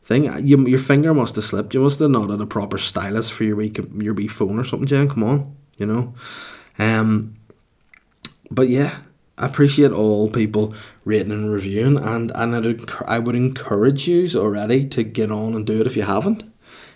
[0.03, 0.25] thing.
[0.45, 1.73] You, your finger must have slipped.
[1.73, 4.63] You must have not had a proper stylus for your wee, your wee phone or
[4.63, 5.07] something, Jen.
[5.07, 6.13] Come on, you know.
[6.77, 7.37] Um,
[8.51, 8.97] but yeah,
[9.37, 10.73] I appreciate all people
[11.05, 15.65] rating and reviewing, and and I'd, I would encourage you already to get on and
[15.65, 16.43] do it if you haven't.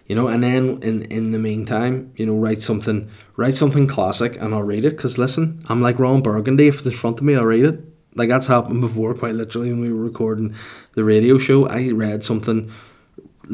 [0.07, 4.35] You know, and then in in the meantime, you know, write something, write something classic,
[4.39, 4.97] and I'll read it.
[4.97, 6.67] Cause listen, I'm like Ron Burgundy.
[6.67, 7.79] If it's in front of me, I'll read it.
[8.15, 10.55] Like that's happened before, quite literally, when we were recording
[10.93, 11.67] the radio show.
[11.67, 12.71] I read something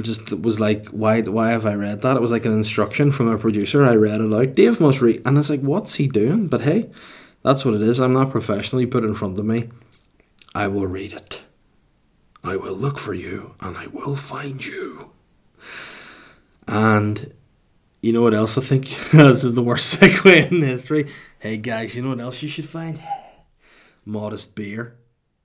[0.02, 2.18] just was like, why why have I read that?
[2.18, 3.84] It was like an instruction from a producer.
[3.84, 4.56] I read it out.
[4.56, 6.48] Dave must read, and I was like, what's he doing?
[6.48, 6.90] But hey,
[7.44, 8.00] that's what it is.
[8.00, 8.82] I'm not professional.
[8.82, 9.70] You put it in front of me,
[10.54, 11.42] I will read it.
[12.44, 15.12] I will look for you and I will find you.
[16.70, 17.34] And
[18.00, 18.90] you know what else I think?
[19.12, 21.10] this is the worst segue in history.
[21.40, 23.02] Hey guys, you know what else you should find?
[24.06, 24.96] Modest beer.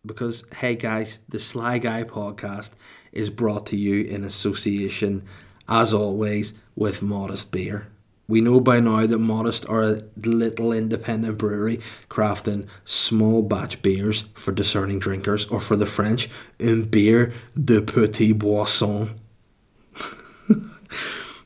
[0.04, 2.72] Because, hey guys, the Sly Guy podcast
[3.10, 5.24] is brought to you in association,
[5.66, 7.88] as always, with Modest Beer.
[8.28, 14.26] We know by now that Modest are a little independent brewery crafting small batch beers
[14.34, 16.28] for discerning drinkers, or for the French,
[16.60, 19.18] un beer de petit boisson.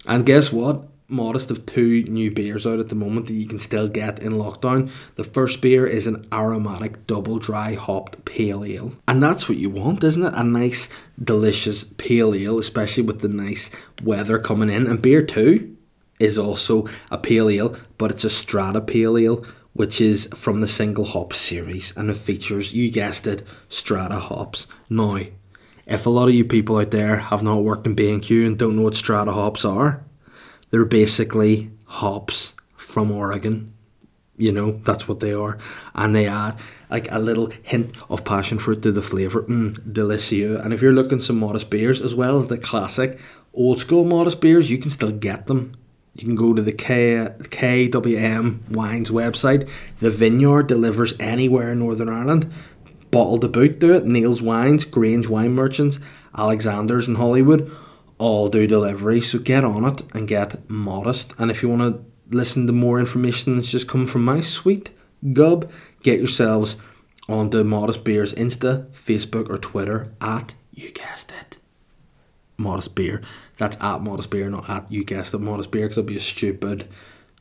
[0.06, 0.88] And guess what?
[1.10, 4.34] Modest of two new beers out at the moment that you can still get in
[4.34, 4.90] lockdown.
[5.14, 8.92] The first beer is an aromatic double dry hopped pale ale.
[9.08, 10.34] And that's what you want, isn't it?
[10.34, 10.90] A nice,
[11.22, 13.70] delicious pale ale, especially with the nice
[14.04, 14.86] weather coming in.
[14.86, 15.74] And beer two
[16.20, 20.68] is also a pale ale, but it's a strata pale ale, which is from the
[20.68, 24.66] single hop series and it features, you guessed it, strata hops.
[24.90, 25.20] Now,
[25.88, 28.76] if a lot of you people out there have not worked in B&Q and don't
[28.76, 30.04] know what strata hops are,
[30.70, 33.72] they're basically hops from Oregon.
[34.36, 35.58] You know, that's what they are.
[35.94, 36.56] And they add
[36.90, 39.42] like a little hint of passion fruit to the flavour.
[39.42, 40.60] Mmm, delicious.
[40.60, 43.18] And if you're looking some modest beers, as well as the classic
[43.54, 45.74] old school modest beers, you can still get them.
[46.14, 49.68] You can go to the K, KWM Wines website.
[50.00, 52.52] The Vineyard delivers anywhere in Northern Ireland.
[53.10, 54.04] Bottled to boot do it.
[54.04, 55.98] Neil's Wines, Grange Wine Merchants,
[56.36, 57.70] Alexander's in Holywood
[58.18, 59.20] all do delivery.
[59.20, 61.32] So get on it and get modest.
[61.38, 64.90] And if you want to listen to more information that's just come from my sweet
[65.32, 65.70] gub,
[66.02, 66.76] get yourselves
[67.28, 71.56] onto Modest Beer's Insta, Facebook, or Twitter at you guessed it.
[72.56, 73.22] Modest Beer.
[73.56, 76.20] That's at Modest Beer, not at you guessed it Modest Beer, because I'll be a
[76.20, 76.88] stupid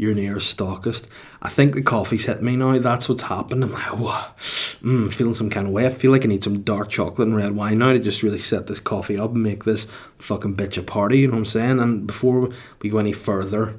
[0.00, 1.04] your nearest stockist.
[1.42, 2.78] I think the coffee's hit me now.
[2.78, 3.62] That's what's happened.
[3.62, 4.34] I'm like, what?
[4.82, 5.86] Mm, feeling some kind of way.
[5.86, 8.38] I feel like I need some dark chocolate and red wine now to just really
[8.38, 9.86] set this coffee up and make this
[10.18, 11.18] fucking bitch a party.
[11.18, 11.80] You know what I'm saying?
[11.80, 12.48] And before
[12.80, 13.78] we go any further,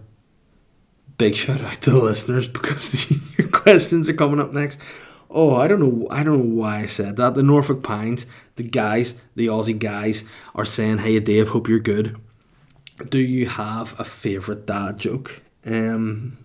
[1.18, 4.80] big shout out to the listeners because your questions are coming up next.
[5.28, 6.08] Oh, I don't know.
[6.12, 7.34] I don't know why I said that.
[7.34, 12.18] The Norfolk Pines, the guys, the Aussie guys, are saying, "Hey, Dave, hope you're good.
[13.10, 16.38] Do you have a favorite dad joke?" Um,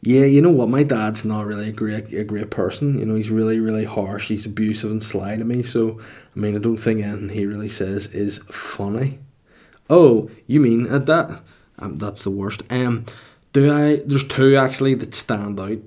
[0.00, 0.68] yeah, you know what?
[0.68, 2.98] My dad's not really a great a great person.
[2.98, 4.28] You know, he's really really harsh.
[4.28, 5.62] He's abusive and sly to me.
[5.62, 6.00] So
[6.36, 9.18] I mean, I don't think anything he really says is funny.
[9.90, 11.42] Oh, you mean at that?
[11.78, 12.62] Um, that's the worst.
[12.70, 13.06] Um,
[13.52, 14.02] do I?
[14.04, 15.78] There's two actually that stand out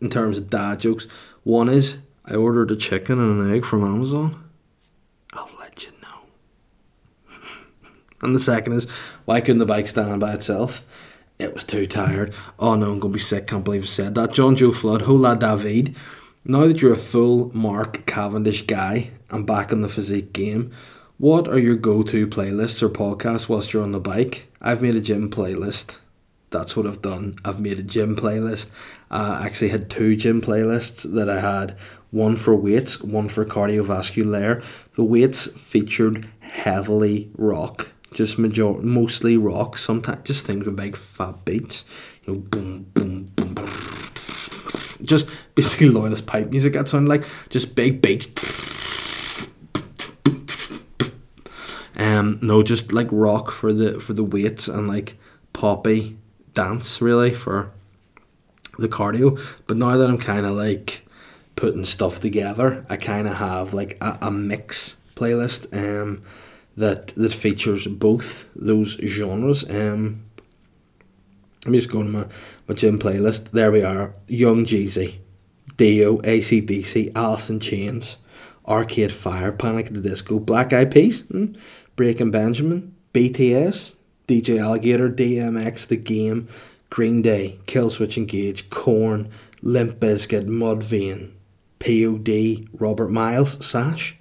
[0.00, 1.06] in terms of dad jokes.
[1.42, 4.44] One is I ordered a chicken and an egg from Amazon.
[5.32, 7.36] I'll let you know.
[8.26, 8.88] And the second is
[9.24, 10.84] why couldn't the bike stand by itself?
[11.38, 12.34] It was too tired.
[12.58, 13.46] Oh no, I'm gonna be sick.
[13.46, 14.32] Can't believe I said that.
[14.32, 15.94] John Joe Flood, hola David.
[16.44, 20.72] Now that you're a full Mark Cavendish guy and back in the physique game,
[21.18, 24.46] what are your go-to playlists or podcasts whilst you're on the bike?
[24.60, 25.98] I've made a gym playlist.
[26.50, 27.38] That's what I've done.
[27.44, 28.68] I've made a gym playlist.
[29.10, 31.76] I actually had two gym playlists that I had.
[32.10, 34.64] One for weights, one for cardiovascular.
[34.94, 39.78] The weights featured heavily rock just major mostly rock.
[39.78, 41.84] Sometimes just things with big fat beats.
[42.24, 43.54] You know, boom, boom, boom.
[43.54, 43.66] boom.
[45.02, 46.72] Just basically loyalist pipe music.
[46.72, 48.32] That sound like just big beats.
[51.96, 55.18] Um, no, just like rock for the for the weights and like
[55.52, 56.16] poppy
[56.54, 57.70] dance really for
[58.78, 59.40] the cardio.
[59.66, 61.06] But now that I'm kind of like
[61.56, 65.72] putting stuff together, I kind of have like a, a mix playlist.
[65.76, 66.22] Um
[66.76, 69.68] that that features both those genres.
[69.68, 70.24] Um,
[71.64, 72.26] let me just go to my,
[72.68, 73.50] my gym playlist.
[73.50, 74.14] There we are.
[74.28, 75.16] Young Jeezy,
[75.76, 78.18] Dio, ACDC, Alice in Chains,
[78.68, 81.54] Arcade Fire, Panic at the Disco, Black Eyed Peas, hmm?
[81.96, 83.96] Breaking Benjamin, BTS,
[84.28, 86.48] DJ Alligator, DMX, The Game,
[86.90, 89.30] Green Day, Killswitch Engage, Korn,
[89.62, 91.32] Limp Bizkit, Mudvayne,
[91.80, 94.15] POD, Robert Miles, Sash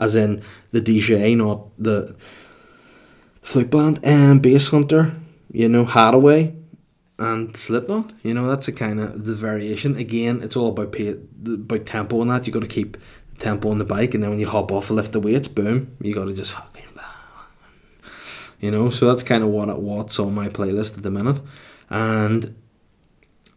[0.00, 0.42] as in
[0.72, 2.16] the DJ, not the
[3.42, 5.14] flute band, and Basshunter,
[5.52, 6.56] you know, Haddaway,
[7.18, 8.12] and Slipknot.
[8.24, 9.96] You know, that's the kind of the variation.
[9.96, 12.46] Again, it's all about pay, about tempo and that.
[12.46, 12.96] You got to keep
[13.38, 15.96] tempo on the bike, and then when you hop off and lift the weights, boom,
[16.00, 16.80] you got to just fucking.
[18.60, 21.40] You know, so that's kind of what what's on my playlist at the minute,
[21.88, 22.54] and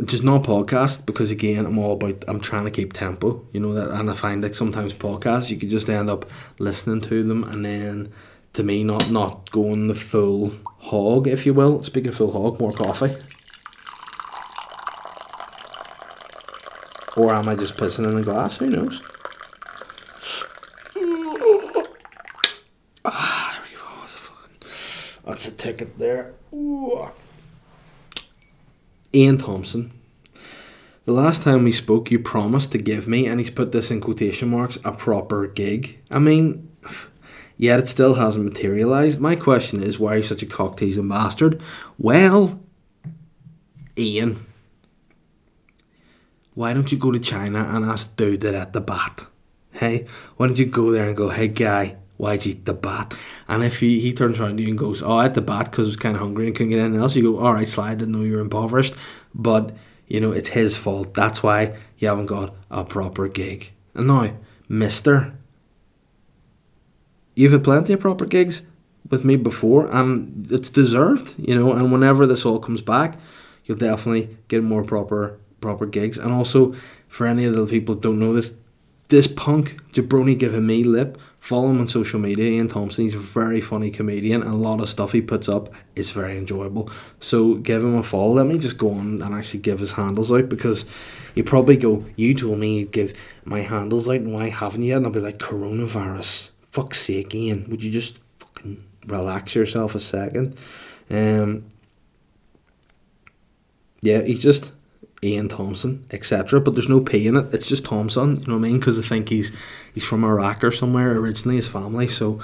[0.05, 3.73] just not podcast because again I'm all about I'm trying to keep tempo you know
[3.73, 6.29] that and I find like sometimes podcasts you could just end up
[6.59, 8.13] listening to them and then
[8.53, 11.81] to me not not going the full hog if you will.
[11.83, 13.15] Speaking full hog more coffee.
[17.15, 18.57] Or am I just pissing in a glass?
[18.57, 19.01] Who knows?
[23.05, 23.43] Ah
[25.25, 26.33] that's a ticket there.
[26.53, 27.09] Ooh.
[29.13, 29.91] Ian Thomson.
[31.05, 33.99] The last time we spoke, you promised to give me, and he's put this in
[33.99, 35.99] quotation marks, a proper gig.
[36.09, 36.71] I mean,
[37.57, 39.19] yet it still hasn't materialised.
[39.19, 41.61] My question is, why are you such a cockteasing bastard?
[41.97, 42.61] Well,
[43.97, 44.45] Ian,
[46.53, 49.27] why don't you go to China and ask dude at the bat?
[49.73, 50.07] Hey,
[50.37, 53.13] why don't you go there and go, hey guy, why'd you eat the bat?
[53.47, 55.69] And if he, he turns around to you and goes, oh, I had the bat
[55.69, 57.67] because I was kind of hungry and couldn't get anything else, you go, all right,
[57.67, 58.93] slide, didn't know you were impoverished.
[59.35, 59.75] But,
[60.07, 61.13] you know, it's his fault.
[61.13, 63.71] That's why you haven't got a proper gig.
[63.93, 64.31] And now,
[64.69, 65.33] mister,
[67.35, 68.63] you've had plenty of proper gigs
[69.09, 73.19] with me before, and it's deserved, you know, and whenever this all comes back,
[73.65, 76.17] you'll definitely get more proper proper gigs.
[76.17, 76.73] And also,
[77.07, 78.53] for any of the people don't know this,
[79.07, 81.17] this punk jabroni giving me lip.
[81.43, 82.51] Follow him on social media.
[82.51, 83.03] Ian Thomson.
[83.03, 86.37] He's a very funny comedian, and a lot of stuff he puts up is very
[86.37, 86.89] enjoyable.
[87.19, 88.35] So give him a follow.
[88.35, 90.85] Let me just go on and actually give his handles out because
[91.35, 93.13] you probably go, "You told me you'd give
[93.43, 96.51] my handles out, and why haven't you?" And I'll be like, "Coronavirus.
[96.71, 97.65] Fuck's sake, Ian.
[97.69, 100.55] Would you just fucking relax yourself a second?
[101.09, 101.65] Um.
[104.01, 104.71] Yeah, he's just
[105.21, 106.61] Ian Thomson, etc.
[106.61, 107.53] But there's no P in it.
[107.53, 108.37] It's just Thomson.
[108.41, 108.79] You know what I mean?
[108.79, 109.51] Because I think he's
[109.93, 111.57] he's from Iraq or somewhere originally.
[111.57, 112.39] His family, so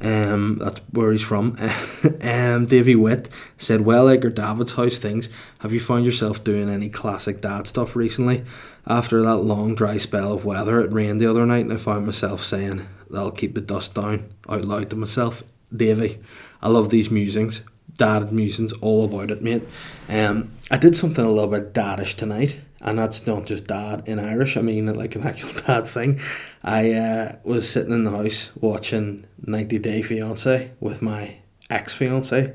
[0.00, 1.56] um, that's where he's from.
[2.22, 3.28] um, Davy Witt
[3.58, 5.28] said, "Well, Edgar David's house things.
[5.60, 8.44] Have you found yourself doing any classic dad stuff recently?
[8.86, 12.06] After that long dry spell of weather, it rained the other night, and I found
[12.06, 12.78] myself say."
[13.10, 15.44] That'll keep the dust down out loud to myself.
[15.74, 16.18] Davy,
[16.60, 17.62] I love these musings
[17.96, 19.62] dad musings all about it, mate.
[20.08, 24.20] Um, I did something a little bit daddish tonight, and that's not just dad in
[24.20, 24.56] Irish.
[24.56, 26.20] I mean like an actual dad thing.
[26.62, 31.38] I uh, was sitting in the house watching 90 Day Fiance with my
[31.70, 32.54] ex fiance.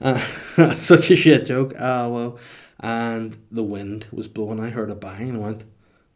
[0.00, 0.18] Uh,
[0.74, 1.74] such a shit joke.
[1.78, 2.38] Ah, uh, well,
[2.78, 4.60] and the wind was blowing.
[4.60, 5.62] I heard a bang and went,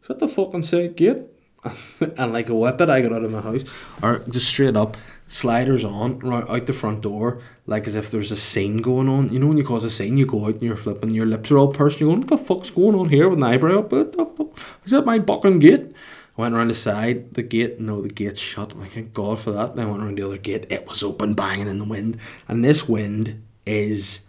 [0.01, 1.23] "Is that the fucking side gate?"
[1.99, 3.63] and like a whippet, I got out of my house,
[4.01, 4.97] or just straight up
[5.35, 9.27] sliders on right out the front door, like as if there's a scene going on.
[9.33, 11.51] You know when you cause a scene, you go out and you're flipping, your lips
[11.51, 11.99] are all pursed.
[11.99, 13.91] You're going, what the fuck's going on here with an eyebrow up?
[13.91, 14.57] What the fuck?
[14.85, 15.91] Is that my bucking gate?
[16.37, 18.73] I went around the side, the gate, no, the gate's shut.
[18.81, 19.75] I thank God for that.
[19.75, 22.17] Then I went around the other gate, it was open, banging in the wind.
[22.47, 24.21] And this wind is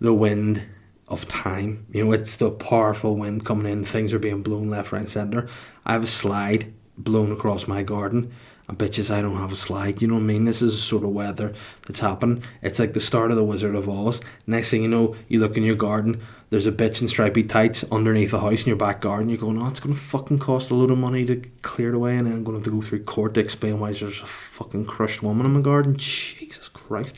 [0.00, 0.66] the wind
[1.06, 1.86] of time.
[1.92, 5.08] You know, it's the powerful wind coming in, things are being blown left, right, and
[5.08, 5.48] centre.
[5.86, 8.32] I have a slide blown across my garden and
[8.76, 10.00] bitches, I don't have a slide.
[10.00, 10.44] You know what I mean?
[10.44, 11.52] This is the sort of weather
[11.86, 12.42] that's happening.
[12.62, 14.20] It's like the start of the Wizard of Oz.
[14.46, 17.84] Next thing you know, you look in your garden, there's a bitch in stripy tights
[17.92, 19.28] underneath the house in your back garden.
[19.28, 21.94] You're going, oh, it's going to fucking cost a load of money to clear it
[21.94, 24.20] away, and then I'm going to have to go through court to explain why there's
[24.20, 25.96] a fucking crushed woman in my garden.
[25.96, 27.14] Jesus Christ.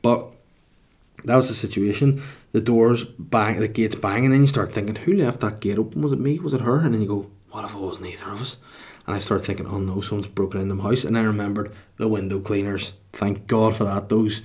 [0.00, 0.26] But
[1.24, 2.22] that was the situation.
[2.52, 5.78] The doors bang, the gates bang, and then you start thinking, who left that gate
[5.78, 6.00] open?
[6.00, 6.38] Was it me?
[6.38, 6.78] Was it her?
[6.78, 8.56] And then you go, what if it wasn't either of us?
[9.06, 11.04] And I started thinking, oh no, someone's broken into my house.
[11.04, 12.92] And I remembered the window cleaners.
[13.12, 14.08] Thank God for that.
[14.08, 14.42] Those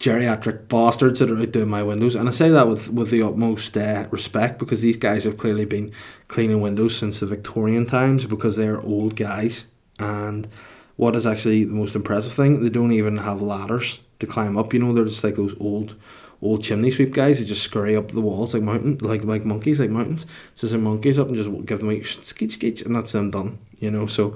[0.00, 2.16] geriatric bastards that are out doing my windows.
[2.16, 5.64] And I say that with, with the utmost uh, respect because these guys have clearly
[5.64, 5.92] been
[6.26, 9.66] cleaning windows since the Victorian times because they're old guys.
[10.00, 10.48] And
[10.96, 14.74] what is actually the most impressive thing, they don't even have ladders to climb up.
[14.74, 15.94] You know, they're just like those old
[16.42, 19.80] old chimney sweep guys who just scurry up the walls like mountain like like monkeys
[19.80, 20.26] like mountains.
[20.56, 23.58] So some monkeys up and just give them like skeech skeech and that's them done.
[23.78, 24.30] You know, so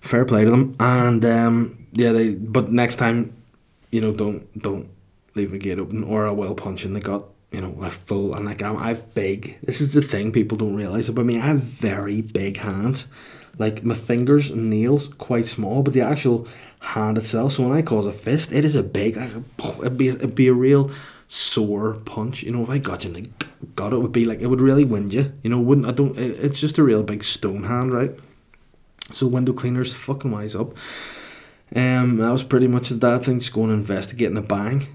[0.00, 0.76] fair play to them.
[0.80, 3.34] And um, yeah, they but next time,
[3.90, 4.90] you know, don't don't
[5.34, 7.24] leave my gate open or I will punch in the gut.
[7.52, 9.58] You know, I full and like I'm, I've big.
[9.62, 11.38] This is the thing people don't realize about me.
[11.38, 13.06] I have very big hands.
[13.58, 16.48] Like my fingers and nails quite small, but the actual
[16.80, 17.52] hand itself.
[17.52, 19.16] So when I cause a fist, it is a big.
[19.16, 19.30] Like,
[19.80, 20.90] it'd be it'd be a real
[21.28, 22.42] sore punch.
[22.42, 23.32] You know, if I got you and
[23.76, 25.32] got it, would be like it would really wind you.
[25.42, 25.92] You know, wouldn't I?
[25.92, 26.18] Don't.
[26.18, 28.12] It, it's just a real big stone hand, right?
[29.12, 30.76] So window cleaners, fucking wise up.
[31.74, 33.40] Um, that was pretty much that thing.
[33.40, 34.86] Just going and investigating a bang.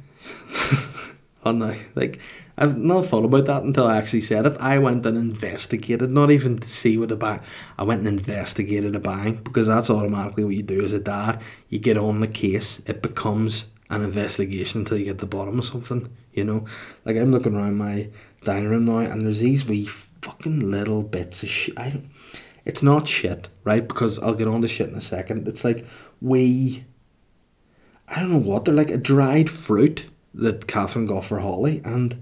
[1.51, 2.19] like,
[2.57, 4.57] I've not thought about that until I actually said it.
[4.59, 7.41] I went and investigated, not even to see what the bang.
[7.77, 11.41] I went and investigated a bang because that's automatically what you do as a dad.
[11.69, 12.81] You get on the case.
[12.87, 16.09] It becomes an investigation until you get the bottom of something.
[16.33, 16.65] You know,
[17.05, 18.09] like I'm looking around my
[18.43, 21.79] dining room now, and there's these wee fucking little bits of shit.
[21.79, 22.09] I don't.
[22.65, 23.87] It's not shit, right?
[23.87, 25.47] Because I'll get on to shit in a second.
[25.47, 25.85] It's like
[26.21, 26.85] wee.
[28.07, 30.07] I don't know what they're like a dried fruit
[30.37, 32.21] that Catherine got for Holly, and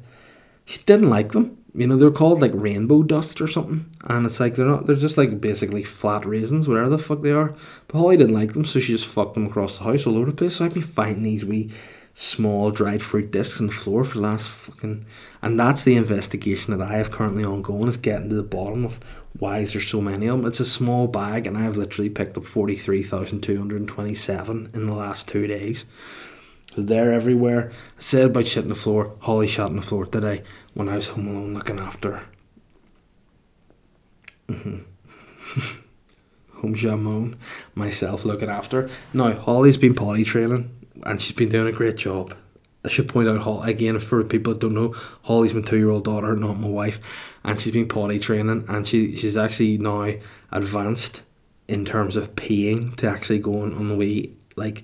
[0.66, 1.58] she didn't like them.
[1.74, 4.86] You know, they're called like rainbow dust or something, and it's like they're not.
[4.86, 7.54] They're just like basically flat raisins, whatever the fuck they are.
[7.88, 10.32] But Holly didn't like them, so she just fucked them across the house all over
[10.32, 10.56] the place.
[10.56, 11.72] So I've been finding these wee
[12.18, 15.06] small dried fruit discs on the floor for the last fucking
[15.42, 19.02] and that's the investigation that I have currently ongoing is getting to the bottom of
[19.38, 20.48] why is there so many of them.
[20.48, 23.90] It's a small bag and I've literally picked up forty three thousand two hundred and
[23.90, 25.84] twenty seven in the last two days.
[26.78, 27.72] They're everywhere.
[27.98, 30.96] I said about shit on the floor, Holly shot on the floor today when I
[30.96, 32.22] was home alone looking after
[34.48, 34.78] mm-hmm.
[36.60, 37.38] home jamon
[37.74, 38.90] myself looking after.
[39.14, 40.72] Now Holly's been potty training
[41.04, 42.36] and she's been doing a great job.
[42.84, 45.90] I should point out, Holly, again, for people that don't know, Holly's my two year
[45.90, 47.00] old daughter, not my wife,
[47.44, 50.14] and she's been potty training, and she she's actually now
[50.52, 51.24] advanced
[51.68, 54.84] in terms of peeing to actually going on the way, like,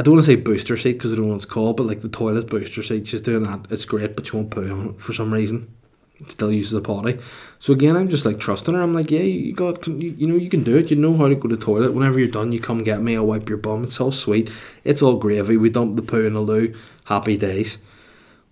[0.00, 1.84] I don't want to say booster seat because I don't know what it's called, but
[1.84, 3.66] like the toilet booster seat, she's doing that.
[3.68, 5.74] It's great, but she won't poo on it for some reason
[6.20, 7.18] It still uses the potty.
[7.58, 8.80] So again, I'm just like trusting her.
[8.80, 10.90] I'm like, yeah, you got, you, you know, you can do it.
[10.90, 11.92] You know how to go to the toilet.
[11.92, 13.14] Whenever you're done, you come get me.
[13.14, 13.84] I'll wipe your bum.
[13.84, 14.50] It's all sweet.
[14.84, 15.58] It's all gravy.
[15.58, 16.74] We dump the poo in the loo.
[17.04, 17.76] Happy days.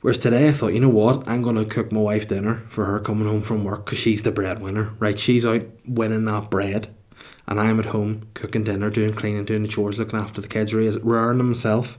[0.03, 1.26] Whereas today, I thought, you know what?
[1.26, 4.32] I'm gonna cook my wife dinner for her coming home from work because she's the
[4.32, 5.18] breadwinner, right?
[5.18, 6.94] She's out winning that bread,
[7.49, 10.72] and I'm at home cooking dinner, doing cleaning, doing the chores, looking after the kids,
[10.72, 11.99] rearing them myself.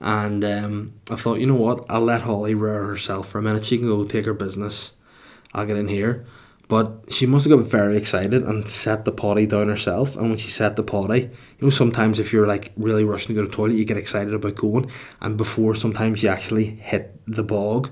[0.00, 1.86] And um, I thought, you know what?
[1.88, 3.64] I'll let Holly rear herself for a minute.
[3.64, 4.92] She can go take her business
[5.54, 6.26] I'll get in here.
[6.68, 10.16] But she must have got very excited and set the potty down herself.
[10.16, 11.30] And when she set the potty, you
[11.60, 14.32] know, sometimes if you're like really rushing to go to the toilet, you get excited
[14.32, 14.88] about going.
[15.20, 17.90] And before sometimes you actually hit the bog,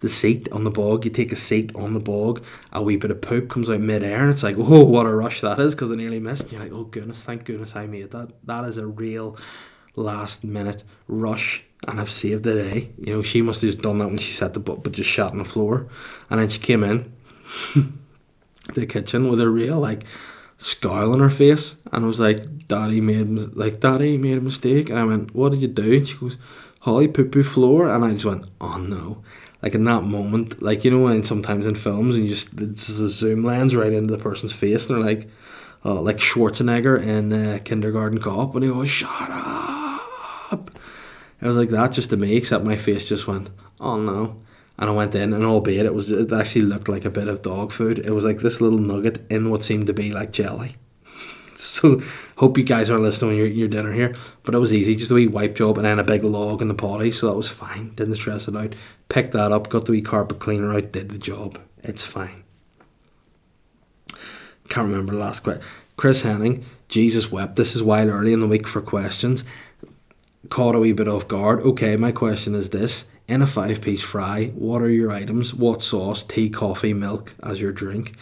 [0.00, 2.42] the seat on the bog, you take a seat on the bog,
[2.72, 5.40] a wee bit of poop comes out midair, and it's like, oh, what a rush
[5.42, 6.44] that is because I nearly missed.
[6.44, 8.32] And you're like, oh goodness, thank goodness I made that.
[8.44, 9.36] That is a real
[9.96, 12.90] last minute rush and I've saved the day.
[12.98, 15.10] You know, she must have just done that when she set the book, but just
[15.10, 15.88] shot on the floor.
[16.28, 17.12] And then she came in
[18.74, 20.04] the kitchen with a real like
[20.58, 24.98] scowl on her face, and was like, "Daddy made like Daddy made a mistake." And
[24.98, 26.38] I went, "What did you do?" And she goes,
[26.80, 29.22] "Holly poo poo floor," and I just went, "Oh no."
[29.62, 32.86] Like in that moment, like you know, and sometimes in films and you just it's
[32.86, 35.28] just a zoom lens right into the person's face, and they're like,
[35.84, 40.70] oh, like Schwarzenegger in uh, Kindergarten Cop, and he goes, "Shut up,"
[41.40, 43.48] It was like that just to me, except my face just went,
[43.80, 44.36] oh no.
[44.78, 47.42] And I went in, and albeit it was, it actually looked like a bit of
[47.42, 47.98] dog food.
[47.98, 50.76] It was like this little nugget in what seemed to be like jelly.
[51.80, 52.02] So
[52.36, 54.16] hope you guys are listening your your dinner here.
[54.42, 56.68] But it was easy, just a wee wipe job and then a big log in
[56.68, 57.94] the potty, so that was fine.
[57.94, 58.74] Didn't stress it out.
[59.08, 61.60] Picked that up, got the wee carpet cleaner out, did the job.
[61.82, 62.42] It's fine.
[64.68, 65.62] Can't remember the last question.
[65.96, 67.56] Chris Henning, Jesus wept.
[67.56, 69.44] This is while early in the week for questions
[70.48, 71.60] caught a wee bit off guard.
[71.60, 73.08] Okay, my question is this.
[73.28, 75.54] In a five piece fry, what are your items?
[75.54, 78.14] What sauce, tea, coffee, milk as your drink?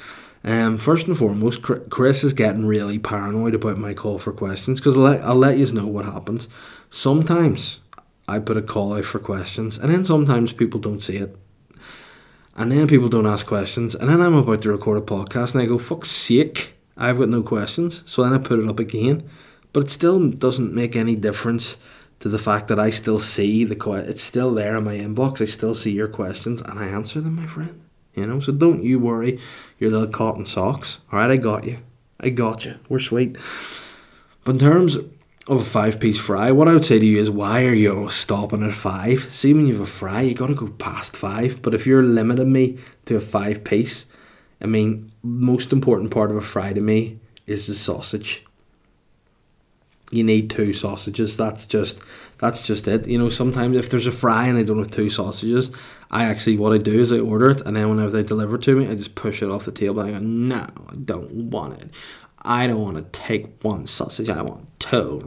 [0.48, 4.96] Um, first and foremost, Chris is getting really paranoid about my call for questions because
[4.96, 6.48] I'll let, I'll let you know what happens.
[6.88, 7.80] Sometimes
[8.26, 11.36] I put a call out for questions, and then sometimes people don't see it.
[12.56, 15.62] And then people don't ask questions, and then I'm about to record a podcast, and
[15.62, 18.02] I go, fuck's sake, I've got no questions.
[18.06, 19.28] So then I put it up again,
[19.74, 21.76] but it still doesn't make any difference
[22.20, 25.42] to the fact that I still see the que- it's still there in my inbox.
[25.42, 27.82] I still see your questions and I answer them, my friend.
[28.18, 29.40] You know, so don't you worry
[29.78, 30.98] your little cotton socks.
[31.12, 31.78] All right, I got you.
[32.20, 32.78] I got you.
[32.88, 33.36] We're sweet.
[34.44, 35.10] But in terms of
[35.48, 38.62] a five piece fry, what I would say to you is why are you stopping
[38.62, 39.28] at five?
[39.32, 41.62] See, when you have a fry, you got to go past five.
[41.62, 44.06] But if you're limiting me to a five piece,
[44.60, 48.44] I mean, most important part of a fry to me is the sausage
[50.10, 51.36] you need two sausages.
[51.36, 51.98] That's just
[52.38, 53.06] that's just it.
[53.06, 55.70] You know, sometimes if there's a fry and I don't have two sausages,
[56.10, 58.62] I actually what I do is I order it and then whenever they deliver it
[58.62, 60.00] to me, I just push it off the table.
[60.00, 61.90] I go, no, I don't want it.
[62.42, 64.28] I don't want to take one sausage.
[64.28, 65.22] I want two.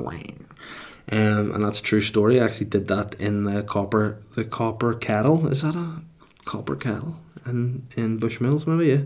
[1.12, 2.40] Um, and that's true story.
[2.40, 5.48] I actually did that in the copper the copper kettle.
[5.48, 6.02] Is that a
[6.46, 7.20] copper kettle?
[7.46, 9.04] In in Bushmills maybe yeah.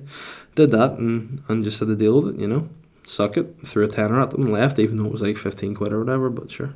[0.54, 2.70] Did that and, and just had to deal with it, you know
[3.06, 5.76] suck it, threw a tenner at them and left, even though it was like 15
[5.76, 6.74] quid or whatever, but sure.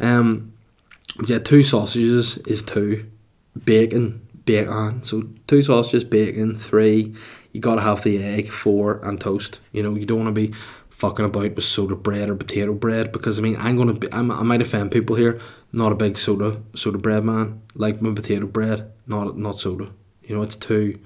[0.00, 0.53] Um,
[1.26, 3.06] yeah, two sausages is two.
[3.64, 4.72] Bacon, bacon.
[4.72, 7.14] Ah, so two sausages, bacon, three.
[7.52, 9.60] You gotta have the egg, four, and toast.
[9.72, 10.52] You know, you don't wanna be
[10.90, 14.30] fucking about with soda bread or potato bread because I mean I'm gonna be I'm,
[14.30, 15.40] I might offend people here.
[15.72, 17.62] Not a big soda soda bread man.
[17.74, 19.90] Like my potato bread, not not soda.
[20.22, 20.98] You know, it's too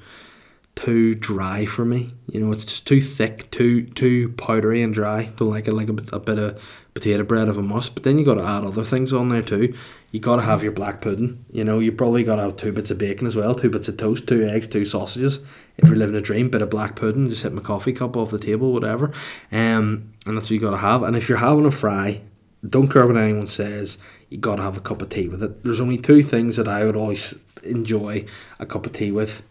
[0.74, 2.14] too dry for me.
[2.32, 5.30] You know, it's just too thick, too too powdery and dry.
[5.36, 6.62] Don't like it like a, a bit of
[6.98, 7.94] potato bread of a must.
[7.94, 9.74] But then you got to add other things on there too.
[10.10, 11.44] You got to have your black pudding.
[11.50, 13.88] You know, you probably got to have two bits of bacon as well, two bits
[13.88, 15.40] of toast, two eggs, two sausages.
[15.76, 18.30] If you're living a dream, bit of black pudding, just hit my coffee cup off
[18.30, 19.12] the table, whatever.
[19.52, 21.02] Um, and that's what you got to have.
[21.02, 22.22] And if you're having a fry,
[22.68, 23.98] don't care what anyone says.
[24.30, 25.62] You got to have a cup of tea with it.
[25.62, 28.24] There's only two things that I would always enjoy
[28.58, 29.42] a cup of tea with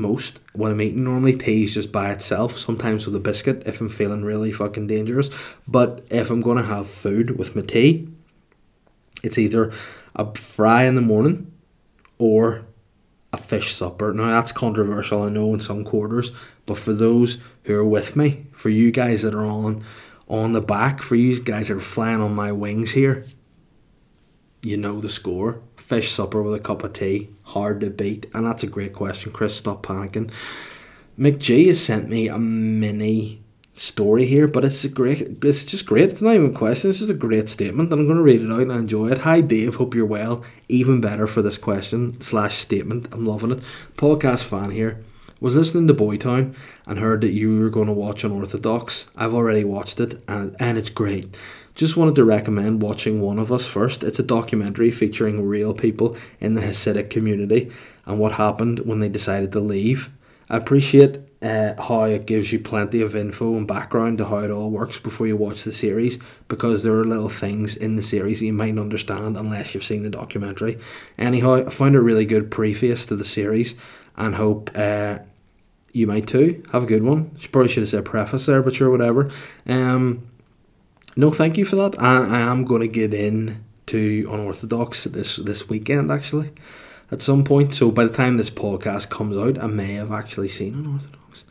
[0.00, 1.04] most when I'm eating.
[1.04, 2.58] Normally, tea is just by itself.
[2.58, 5.30] Sometimes with a biscuit if I'm feeling really fucking dangerous.
[5.66, 8.08] But if I'm gonna have food with my tea,
[9.22, 9.72] it's either
[10.14, 11.52] a fry in the morning
[12.18, 12.64] or
[13.32, 14.12] a fish supper.
[14.12, 16.30] Now that's controversial, I know in some quarters,
[16.66, 19.84] but for those who are with me, for you guys that are on
[20.28, 23.26] on the back, for you guys that are flying on my wings here,
[24.62, 25.60] you know the score.
[25.84, 29.30] Fish supper with a cup of tea, hard to beat, and that's a great question,
[29.30, 29.54] Chris.
[29.54, 30.32] Stop panicking.
[31.18, 33.42] McG has sent me a mini
[33.74, 35.44] story here, but it's a great.
[35.44, 36.10] It's just great.
[36.10, 36.88] It's not even a question.
[36.88, 39.18] It's just a great statement, and I'm going to read it out and enjoy it.
[39.18, 39.74] Hi, Dave.
[39.74, 40.42] Hope you're well.
[40.70, 43.08] Even better for this question slash statement.
[43.12, 43.60] I'm loving it.
[43.98, 45.04] Podcast fan here.
[45.38, 46.54] Was listening to Boytown
[46.86, 49.08] and heard that you were going to watch Unorthodox.
[49.14, 51.38] I've already watched it and, and it's great.
[51.74, 54.04] Just wanted to recommend watching One of Us first.
[54.04, 57.72] It's a documentary featuring real people in the Hasidic community
[58.06, 60.10] and what happened when they decided to leave.
[60.48, 64.50] I appreciate uh, how it gives you plenty of info and background to how it
[64.50, 66.18] all works before you watch the series
[66.48, 69.84] because there are little things in the series that you might not understand unless you've
[69.84, 70.78] seen the documentary.
[71.18, 73.74] Anyhow, I found a really good preface to the series
[74.16, 75.18] and hope uh,
[75.92, 76.62] you might too.
[76.72, 77.30] Have a good one.
[77.50, 79.30] Probably should have said preface there, but sure, whatever.
[79.66, 80.28] Um,
[81.16, 82.00] no, thank you for that.
[82.00, 86.50] I, I am going to get in to Unorthodox this this weekend actually,
[87.10, 87.74] at some point.
[87.74, 91.44] So by the time this podcast comes out, I may have actually seen Unorthodox,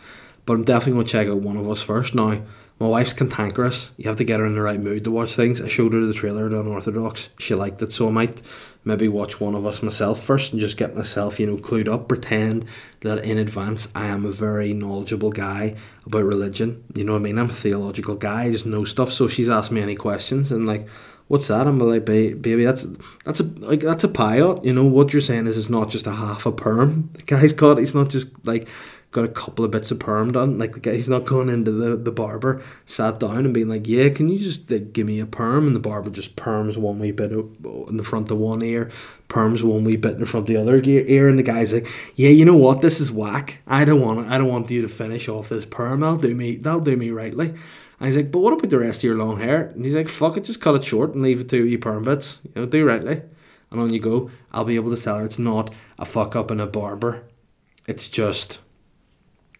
[0.45, 2.15] but I'm definitely going to check out one of us first.
[2.15, 2.41] Now,
[2.83, 3.91] my wife's cantankerous.
[3.95, 5.61] You have to get her in the right mood to watch things.
[5.61, 7.29] I showed her the trailer to Unorthodox.
[7.39, 8.41] She liked it, so I might
[8.83, 12.09] maybe watch one of us myself first and just get myself, you know, clued up.
[12.09, 12.65] Pretend
[12.99, 16.83] that in advance I am a very knowledgeable guy about religion.
[16.93, 17.39] You know what I mean?
[17.39, 18.43] I'm a theological guy.
[18.43, 19.13] I just know stuff.
[19.13, 20.85] So she's asked me any questions and like,
[21.29, 21.65] what's that?
[21.65, 22.85] I'm like, "Ba- baby, that's
[23.23, 24.65] that's a like that's a payot.
[24.65, 27.11] You know what you're saying is it's not just a half a perm.
[27.13, 27.77] The guy's got.
[27.77, 28.67] He's not just like
[29.13, 30.57] got a couple of bits of perm done.
[30.57, 34.27] Like he's not going into the, the barber, sat down and being like, "Yeah, can
[34.27, 37.31] you just like, give me a perm?" And the barber just perms one wee bit
[37.31, 38.91] in the front of one ear,
[39.29, 41.87] perms one wee bit in the front of the other ear, and the guy's like,
[42.15, 42.81] "Yeah, you know what?
[42.81, 43.61] This is whack.
[43.65, 46.01] I don't want I don't want you to finish off this perm.
[46.01, 46.57] That'll do me.
[46.57, 47.49] That'll do me rightly."
[47.99, 50.09] And he's like, "But what about the rest of your long hair?" And he's like,
[50.09, 52.39] "Fuck it, just cut it short and leave it to wee perm bits.
[52.43, 53.21] You know, do rightly."
[53.71, 54.29] And on you go.
[54.51, 57.23] I'll be able to tell her it's not a fuck up in a barber.
[57.87, 58.59] It's just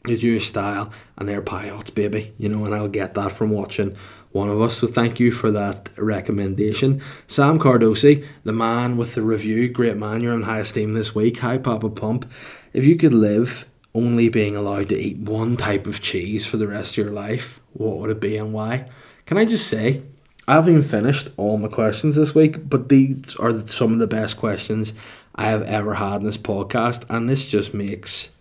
[0.03, 2.33] the Jewish style and they're payouts, baby.
[2.37, 3.95] You know, and I'll get that from watching
[4.31, 4.77] one of us.
[4.77, 7.01] So thank you for that recommendation.
[7.27, 11.39] Sam Cardosi, the man with the review, great man, you're in high esteem this week.
[11.39, 12.29] Hi, Papa Pump.
[12.73, 16.67] If you could live only being allowed to eat one type of cheese for the
[16.67, 18.89] rest of your life, what would it be and why?
[19.25, 20.01] Can I just say,
[20.47, 24.07] I haven't even finished all my questions this week, but these are some of the
[24.07, 24.93] best questions
[25.35, 28.31] I have ever had in this podcast, and this just makes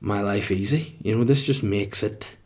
[0.00, 0.96] my life easy.
[1.02, 2.36] You know, this just makes it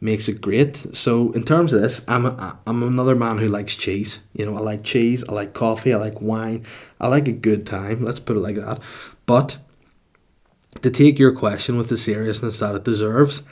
[0.00, 0.94] makes it great.
[0.94, 4.20] So in terms of this, I'm a, I'm another man who likes cheese.
[4.34, 6.66] You know, I like cheese, I like coffee, I like wine,
[7.00, 8.04] I like a good time.
[8.04, 8.80] Let's put it like that.
[9.24, 9.58] But
[10.82, 13.42] to take your question with the seriousness that it deserves,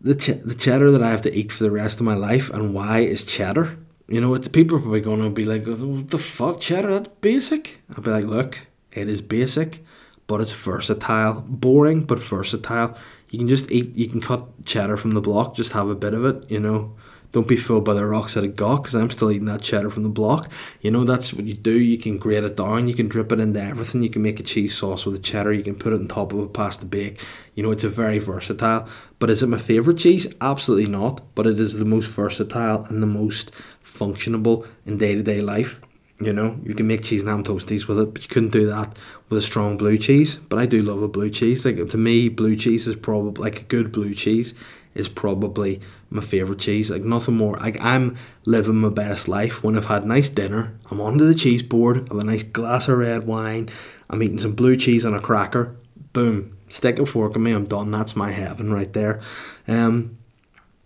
[0.00, 2.50] the ch- the cheddar that I have to eat for the rest of my life
[2.50, 3.78] and why is cheddar.
[4.06, 6.92] You know, it's people are probably going to be like, "What the fuck, cheddar?
[6.92, 9.82] That's basic." I'll be like, "Look, it is basic,
[10.26, 11.44] but it's versatile.
[11.46, 12.96] Boring, but versatile.
[13.30, 13.96] You can just eat.
[13.96, 15.54] You can cut cheddar from the block.
[15.54, 16.50] Just have a bit of it.
[16.50, 16.94] You know,
[17.32, 18.84] don't be fooled by the rocks at a gawk.
[18.84, 20.50] Because I'm still eating that cheddar from the block.
[20.80, 21.72] You know, that's what you do.
[21.72, 22.88] You can grate it down.
[22.88, 24.02] You can drip it into everything.
[24.02, 25.52] You can make a cheese sauce with the cheddar.
[25.52, 27.20] You can put it on top of a pasta bake.
[27.54, 28.88] You know, it's a very versatile.
[29.18, 30.32] But is it my favorite cheese?
[30.40, 31.22] Absolutely not.
[31.34, 33.50] But it is the most versatile and the most
[33.84, 35.80] functionable in day to day life.
[36.20, 38.66] You know, you can make cheese and ham toasties with it, but you couldn't do
[38.68, 38.96] that
[39.28, 40.36] with a strong blue cheese.
[40.36, 41.64] But I do love a blue cheese.
[41.64, 44.54] Like to me, blue cheese is probably like a good blue cheese
[44.94, 46.90] is probably my favorite cheese.
[46.90, 47.56] Like nothing more.
[47.56, 50.78] Like I'm living my best life when I've had a nice dinner.
[50.90, 51.96] I'm onto the cheese board.
[51.96, 53.68] I have a nice glass of red wine.
[54.08, 55.76] I'm eating some blue cheese on a cracker.
[56.12, 56.56] Boom.
[56.68, 57.52] Stick a fork in me.
[57.52, 57.90] I'm done.
[57.90, 59.20] That's my heaven right there.
[59.68, 60.18] Um,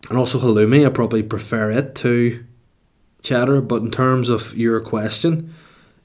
[0.08, 0.86] and also halloumi.
[0.86, 2.44] I probably prefer it to
[3.22, 3.60] cheddar.
[3.60, 5.54] But in terms of your question,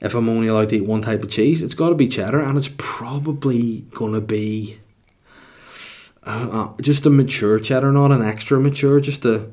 [0.00, 2.40] if I'm only allowed to eat one type of cheese, it's got to be cheddar,
[2.40, 4.78] and it's probably gonna be
[6.24, 9.50] uh, just a mature cheddar, not an extra mature, just a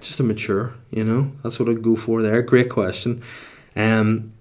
[0.00, 0.74] just a mature.
[0.90, 2.42] You know, that's what I'd go for there.
[2.42, 3.22] Great question.
[3.76, 4.32] Um,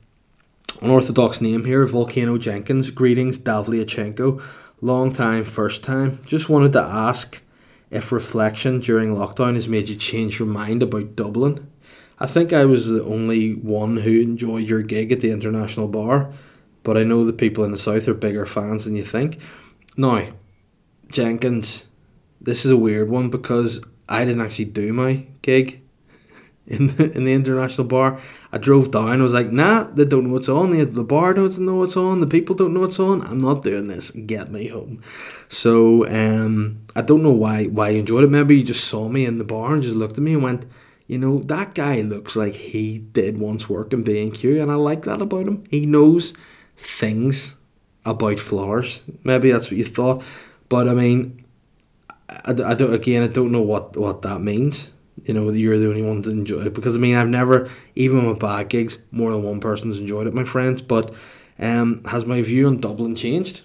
[0.82, 2.89] unorthodox name here, Volcano Jenkins.
[2.89, 4.41] Greetings, Davlyachenko.
[4.82, 6.20] Long time, first time.
[6.26, 7.41] Just wanted to ask
[7.89, 11.71] if reflection during lockdown has made you change your mind about Dublin.
[12.22, 16.32] I think I was the only one who enjoyed your gig at the International Bar,
[16.84, 19.40] but I know the people in the south are bigger fans than you think.
[19.98, 20.28] Now,
[21.10, 21.88] Jenkins,
[22.40, 25.82] this is a weird one because I didn't actually do my gig
[26.68, 28.20] in the, in the international bar.
[28.52, 29.20] I drove down.
[29.20, 30.70] I was like, nah, they don't know what's on.
[30.70, 32.20] The, the bar doesn't know what's on.
[32.20, 33.24] The people don't know what's on.
[33.24, 34.12] I'm not doing this.
[34.12, 35.02] Get me home.
[35.48, 38.30] So um, I don't know why why you enjoyed it.
[38.30, 40.66] Maybe you just saw me in the bar and just looked at me and went,
[41.12, 45.03] you know, that guy looks like he did once work in B&Q and I like
[45.03, 45.66] that about him.
[45.70, 46.34] He knows
[46.78, 47.57] things
[48.05, 49.03] about flowers.
[49.26, 50.24] Maybe that's what you thought.
[50.70, 51.43] But I mean,
[52.30, 54.93] I, I don't, again, I don't know what, what that means
[55.26, 56.74] you know, you're the only one to enjoy it.
[56.74, 60.34] Because I mean, I've never, even with bad gigs, more than one person's enjoyed it,
[60.34, 60.82] my friends.
[60.82, 61.14] But
[61.59, 63.62] um, has my view on Dublin changed?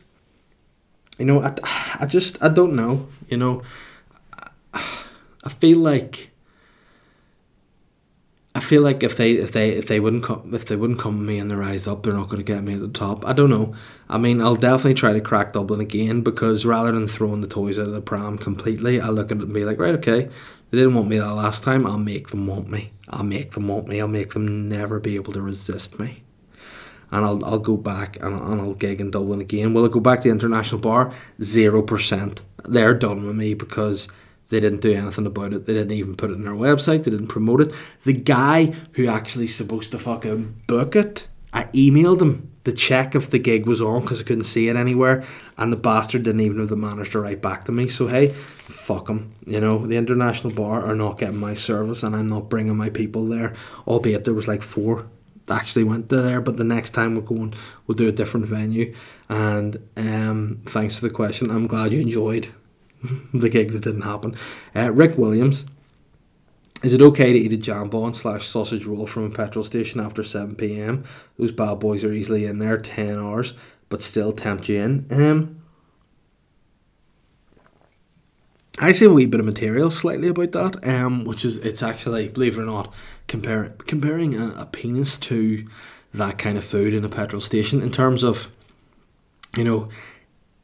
[1.16, 1.54] You know, I,
[2.00, 3.08] I just, I don't know.
[3.28, 3.62] You know,
[4.74, 6.32] I feel like.
[8.56, 11.26] I feel like if they if they if they wouldn't come if they wouldn't come
[11.26, 13.22] me and they rise up, they're not going to get me at the top.
[13.26, 13.74] I don't know.
[14.08, 17.78] I mean, I'll definitely try to crack Dublin again because rather than throwing the toys
[17.78, 20.30] out of the pram completely, I look at it and be like, right, okay,
[20.70, 21.86] they didn't want me that last time.
[21.86, 22.92] I'll make them want me.
[23.10, 24.00] I'll make them want me.
[24.00, 26.22] I'll make them never be able to resist me.
[27.10, 29.74] And I'll, I'll go back and, and I'll gig in Dublin again.
[29.74, 31.12] Will I go back to the international bar?
[31.42, 32.40] Zero percent.
[32.64, 34.08] They're done with me because
[34.48, 35.66] they didn't do anything about it.
[35.66, 37.04] They didn't even put it on their website.
[37.04, 37.72] They didn't promote it.
[38.04, 43.30] The guy who actually supposed to fucking book it, I emailed him the check if
[43.30, 45.24] the gig was on because I couldn't see it anywhere,
[45.56, 47.88] and the bastard didn't even have the manners to write back to me.
[47.88, 49.34] So hey, fuck him.
[49.46, 52.90] You know, the international bar are not getting my service, and I'm not bringing my
[52.90, 53.54] people there.
[53.86, 55.06] Albeit there was like four
[55.48, 57.54] actually went there, but the next time we're going,
[57.86, 58.94] we'll do a different venue.
[59.28, 61.50] And um, thanks for the question.
[61.50, 62.48] I'm glad you enjoyed
[63.34, 64.34] the gig that didn't happen.
[64.74, 65.64] Uh, Rick Williams.
[66.82, 70.22] Is it okay to eat a jambon slash sausage roll from a petrol station after
[70.22, 71.04] 7 pm?
[71.38, 73.54] Those bad boys are easily in there 10 hours,
[73.88, 75.06] but still tempt you in.
[75.10, 75.62] Um,
[78.78, 82.28] I see a wee bit of material slightly about that, um, which is it's actually
[82.28, 82.92] believe it or not,
[83.26, 85.66] compare, comparing a, a penis to
[86.12, 88.48] that kind of food in a petrol station in terms of,
[89.56, 89.88] you know,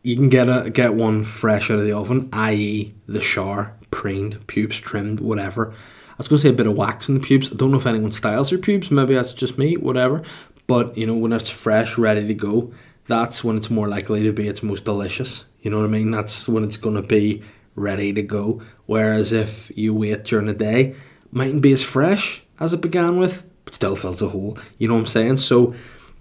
[0.02, 4.46] you can get a get one fresh out of the oven, i.e., the shower, preened,
[4.46, 5.70] pubes trimmed, whatever.
[5.70, 7.50] I was going to say a bit of wax in the pubes.
[7.50, 8.90] I don't know if anyone styles their pubes.
[8.90, 10.22] Maybe that's just me, whatever.
[10.66, 12.72] But you know, when it's fresh, ready to go,
[13.06, 15.44] that's when it's more likely to be its most delicious.
[15.60, 16.10] You know what I mean?
[16.10, 17.42] That's when it's going to be
[17.74, 18.62] ready to go.
[18.86, 20.94] Whereas if you wait during the day,
[21.30, 24.58] mightn't be as fresh as it began with, but still fills a hole.
[24.78, 25.38] You know what I'm saying?
[25.38, 25.74] So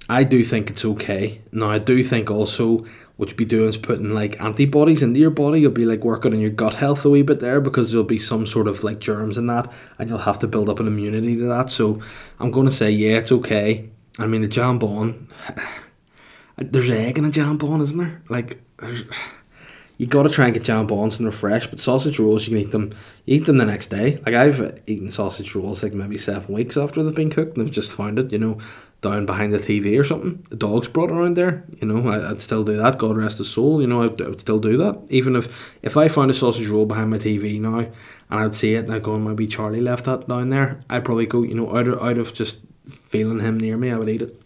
[0.10, 1.42] I do think it's okay.
[1.52, 2.86] Now I do think also
[3.22, 5.62] what you'll be doing is putting like antibodies into your body.
[5.62, 8.18] You'll be like working on your gut health a wee bit there because there'll be
[8.18, 11.38] some sort of like germs in that, and you'll have to build up an immunity
[11.38, 11.70] to that.
[11.70, 12.02] So
[12.40, 13.92] I'm going to say yeah, it's okay.
[14.18, 15.28] I mean the jambon,
[16.58, 18.24] there's egg in a jambon, isn't there?
[18.28, 18.60] Like
[19.98, 21.68] you got to try and get jambons and they're fresh.
[21.68, 22.92] But sausage rolls, you can eat them.
[23.28, 24.20] Eat them the next day.
[24.26, 27.72] Like I've eaten sausage rolls like maybe seven weeks after they've been cooked, and I've
[27.72, 28.32] just found it.
[28.32, 28.58] You know,
[29.02, 30.46] down behind the TV or something.
[30.50, 31.66] The dog's brought around there.
[31.82, 33.00] You know, I, would still do that.
[33.00, 33.82] God rest his soul.
[33.82, 35.02] You know, I'd, I would still do that.
[35.10, 37.94] Even if if I found a sausage roll behind my TV now, and
[38.30, 40.82] I'd see it, and I'd go, oh, and maybe Charlie left that down there.
[40.90, 41.42] I'd probably go.
[41.42, 44.42] You know, out of out of just feeling him near me, I would eat it.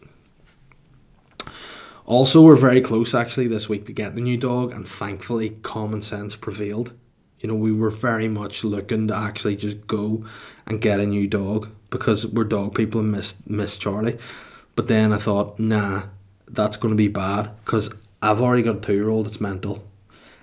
[2.05, 6.01] Also, we're very close actually this week to get the new dog, and thankfully, common
[6.01, 6.93] sense prevailed.
[7.41, 10.23] You know, we were very much looking to actually just go
[10.65, 14.17] and get a new dog because we're dog people and miss miss Charlie.
[14.75, 16.03] But then I thought, nah,
[16.47, 17.89] that's going to be bad because
[18.21, 19.87] I've already got a two year old that's mental.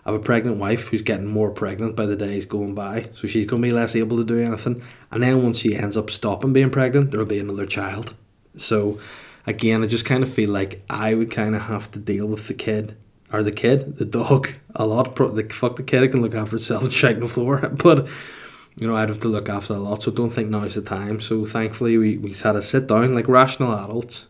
[0.05, 3.29] I have a pregnant wife who's getting more pregnant by the days going by, so
[3.29, 4.83] she's going to be less able to do anything.
[5.13, 8.15] And then once she ends up stopping being pregnant, there'll be another child.
[8.57, 8.99] So
[9.47, 12.49] again, I just kind of feel like I would kind of have to deal with
[12.49, 12.97] the kid
[13.33, 15.15] or the kid, the dog, a lot.
[15.15, 18.09] Pro- the fuck the kid can look after itself and shake the floor, but
[18.77, 20.03] you know I'd have to look after a lot.
[20.03, 21.21] So don't think now's the time.
[21.21, 24.27] So thankfully we we had a sit down like rational adults.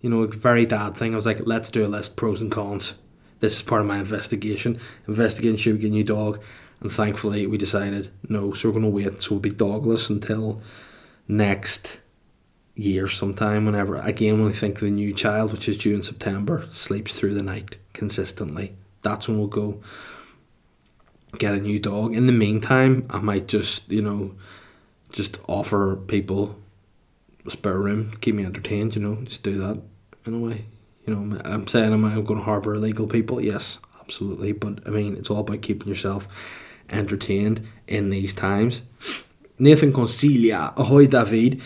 [0.00, 1.14] You know, a very dad thing.
[1.14, 2.94] I was like, let's do a list pros and cons.
[3.40, 4.78] This is part of my investigation.
[5.08, 6.42] Investigating should we get a new dog,
[6.80, 8.52] and thankfully we decided no.
[8.52, 9.22] So we're gonna wait.
[9.22, 10.60] So we'll be dogless until
[11.26, 12.00] next
[12.74, 16.66] year sometime whenever again when I think the new child which is due in September
[16.72, 19.80] sleeps through the night consistently that's when we'll go
[21.38, 22.14] get a new dog.
[22.14, 24.34] In the meantime, I might just, you know,
[25.12, 26.56] just offer people
[27.46, 29.80] a spare room, keep me entertained, you know, just do that
[30.26, 30.64] in a way.
[31.06, 33.40] You know, I'm saying am I going to harbour illegal people?
[33.40, 34.52] Yes, absolutely.
[34.52, 36.26] But I mean, it's all about keeping yourself
[36.88, 38.82] entertained in these times.
[39.58, 41.62] Nathan Concilia, ahoy David.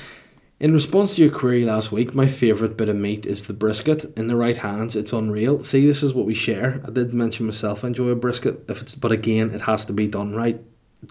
[0.60, 4.04] In response to your query last week, my favourite bit of meat is the brisket.
[4.18, 5.62] In the right hands, it's unreal.
[5.62, 6.82] See, this is what we share.
[6.84, 9.92] I did mention myself I enjoy a brisket, if it's, but again, it has to
[9.92, 10.60] be done right.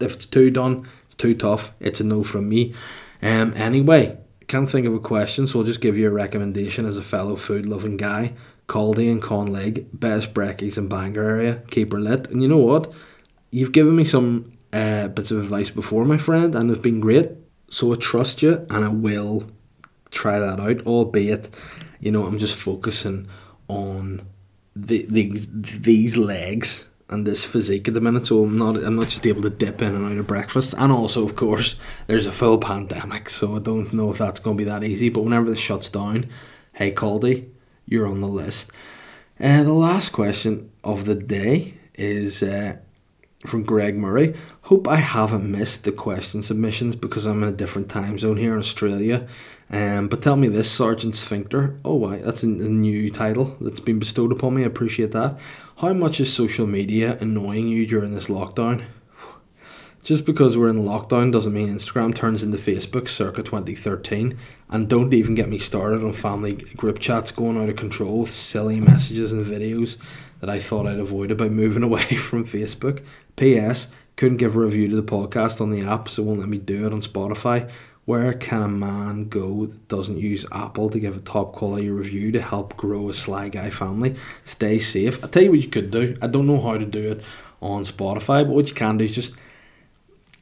[0.01, 1.71] If it's too done, it's too tough.
[1.79, 2.73] It's a no from me.
[3.21, 4.17] Um, anyway,
[4.49, 7.37] can't think of a question, so I'll just give you a recommendation as a fellow
[7.37, 8.33] food loving guy.
[8.67, 12.27] Caldy and Conlig, best brekkies in Bangor area, keep her lit.
[12.27, 12.91] And you know what?
[13.51, 17.29] You've given me some uh, bits of advice before, my friend, and they've been great.
[17.69, 19.49] So I trust you and I will
[20.11, 21.49] try that out, albeit,
[21.99, 23.27] you know, I'm just focusing
[23.67, 24.21] on
[24.75, 29.09] the, the these legs and this physique at the minute, so I'm not I'm not
[29.09, 30.73] just able to dip in and out of breakfast.
[30.77, 31.75] And also, of course,
[32.07, 35.09] there's a full pandemic, so I don't know if that's going to be that easy.
[35.09, 36.29] But whenever this shuts down,
[36.73, 37.49] hey Caldy,
[37.85, 38.71] you're on the list.
[39.39, 42.77] Uh, the last question of the day is uh,
[43.45, 44.33] from Greg Murray.
[44.63, 48.53] Hope I haven't missed the question submissions because I'm in a different time zone here
[48.53, 49.27] in Australia.
[49.69, 51.77] Um, but tell me this, Sergeant Sphincter.
[51.83, 52.17] Oh, why?
[52.17, 54.63] That's a, a new title that's been bestowed upon me.
[54.63, 55.39] I appreciate that.
[55.77, 58.85] How much is social media annoying you during this lockdown?
[60.03, 64.37] Just because we're in lockdown doesn't mean Instagram turns into Facebook circa 2013.
[64.69, 68.31] And don't even get me started on family group chats going out of control with
[68.31, 69.97] silly messages and videos
[70.41, 73.03] that I thought I'd avoided by moving away from Facebook.
[73.35, 73.87] P.S.
[74.15, 76.85] Couldn't give a review to the podcast on the app, so won't let me do
[76.85, 77.69] it on Spotify.
[78.05, 82.31] Where can a man go that doesn't use Apple to give a top quality review
[82.31, 84.15] to help grow a Sly Guy family?
[84.45, 85.21] Stay safe.
[85.21, 86.15] I'll tell you what you could do.
[86.21, 87.21] I don't know how to do it
[87.61, 89.35] on Spotify, but what you can do is just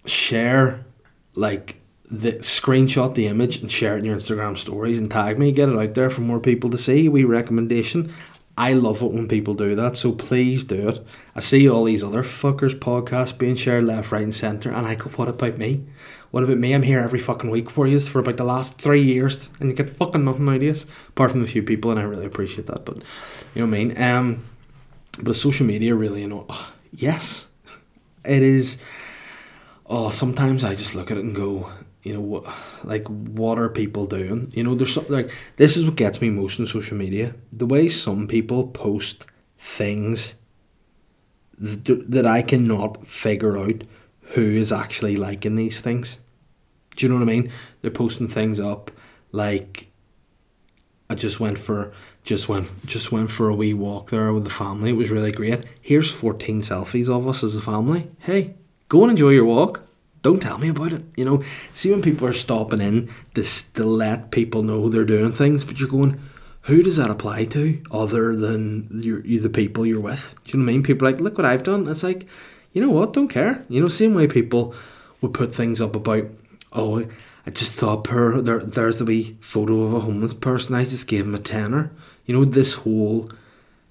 [0.05, 0.86] share
[1.34, 5.51] like the screenshot the image and share it in your Instagram stories and tag me,
[5.51, 7.10] get it out there for more people to see.
[7.10, 8.14] We recommendation.
[8.58, 11.06] I love it when people do that, so please do it.
[11.36, 14.95] I see all these other fuckers podcasts being shared left, right, and centre, and I
[14.95, 15.84] go, what about me?
[16.32, 16.74] What about me?
[16.74, 19.76] I'm here every fucking week for you for about the last three years, and you
[19.76, 22.68] get fucking nothing out of us, apart from a few people, and I really appreciate
[22.68, 22.86] that.
[22.86, 22.97] But
[23.53, 24.01] you know what I mean.
[24.01, 24.45] Um,
[25.22, 26.47] but social media really, you know,
[26.93, 27.47] yes,
[28.24, 28.78] it is.
[29.88, 31.70] Oh, sometimes I just look at it and go,
[32.06, 32.45] you know what
[32.84, 34.51] like what are people doing?
[34.53, 37.34] You know there's something like this is what gets me most on social media.
[37.51, 39.26] The way some people post
[39.58, 40.36] things
[41.60, 43.84] th- that i cannot figure out
[44.36, 46.20] who is actually liking these things.
[46.95, 47.51] Do you know what i mean?
[47.82, 48.91] They're posting things up
[49.32, 49.88] like
[51.10, 51.91] i just went for
[52.24, 54.91] just went just went for a wee walk there with the family.
[54.91, 55.66] It was really great.
[55.82, 58.12] Here's 14 selfies of us as a family.
[58.20, 58.53] Hey
[58.89, 59.82] go and enjoy your walk
[60.26, 61.03] don't tell me about it.
[61.15, 65.32] You know, see when people are stopping in this to let people know they're doing
[65.32, 66.19] things, but you're going,
[66.61, 70.34] who does that apply to other than your, you, the people you're with?
[70.43, 70.84] Do you know what I mean?
[70.84, 71.88] People like, look what I've done.
[71.88, 72.26] It's like,
[72.73, 73.13] you know what?
[73.13, 73.63] Don't care.
[73.69, 74.73] You know, same way people
[75.21, 76.23] would put things up about,
[76.73, 77.05] oh,
[77.45, 80.73] I just thought per there, there's the wee photo of a homeless person.
[80.73, 81.91] I just gave him a tenner.
[82.26, 83.30] You know, this whole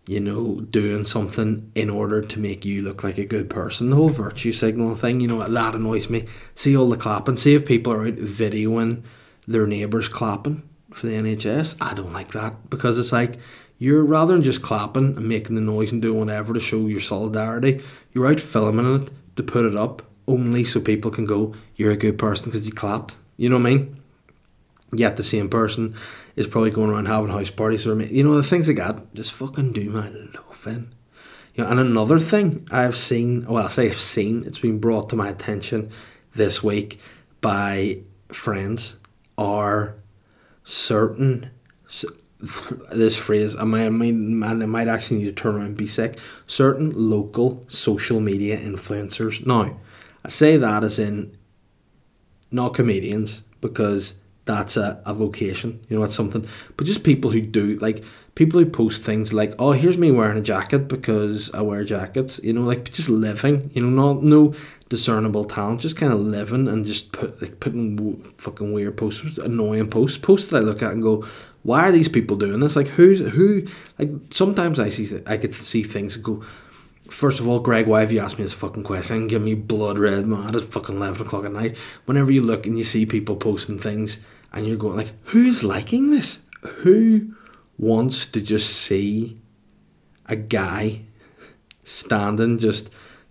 [0.07, 3.91] you know, doing something in order to make you look like a good person.
[3.91, 6.27] The whole virtue signal thing, you know, that annoys me.
[6.55, 7.37] See all the clapping.
[7.37, 9.03] See if people are out videoing
[9.47, 11.77] their neighbours clapping for the NHS.
[11.81, 13.39] I don't like that because it's like
[13.79, 17.01] you're rather than just clapping and making the noise and doing whatever to show your
[17.01, 17.83] solidarity,
[18.13, 21.97] you're out filming it to put it up only so people can go, you're a
[21.97, 23.17] good person because you clapped.
[23.37, 24.01] You know what I mean?
[24.95, 25.95] Yet the same person
[26.37, 29.15] is probably going around having house parties or you know the things like that.
[29.15, 30.95] Just fucking do my loving.
[31.55, 35.09] You know, and another thing I've seen, well, I say I've seen, it's been brought
[35.11, 35.91] to my attention
[36.35, 37.01] this week
[37.41, 37.99] by
[38.33, 38.97] friends
[39.39, 39.97] are
[40.65, 41.51] certain.
[42.93, 45.87] This phrase, I might, I might, I might actually need to turn around and be
[45.87, 46.19] sick.
[46.47, 49.47] Certain local social media influencers.
[49.47, 49.81] Now,
[50.23, 51.39] I say that as in
[52.51, 54.15] not comedians because
[54.45, 55.81] that's a, a vocation.
[55.89, 56.47] You know, it's something.
[56.77, 60.37] But just people who do like people who post things like, "Oh, here's me wearing
[60.37, 63.71] a jacket because I wear jackets." You know, like just living.
[63.75, 64.55] You know, not no
[64.89, 69.39] discernible talent, just kind of living and just put like putting w- fucking weird posts,
[69.39, 71.27] annoying posts, posts that I look at and go,
[71.63, 73.67] "Why are these people doing this?" Like, who's who?
[73.99, 76.43] Like sometimes I see I get to see things go.
[77.11, 79.27] First of all, Greg, why have you asked me this fucking question?
[79.27, 81.77] Give me blood red mad at fucking eleven o'clock at night.
[82.07, 84.21] Whenever you look and you see people posting things
[84.55, 86.43] and you're going like, who's liking this?
[86.63, 87.35] Who
[87.77, 89.39] wants to just see
[90.27, 91.03] a guy
[91.83, 92.89] standing just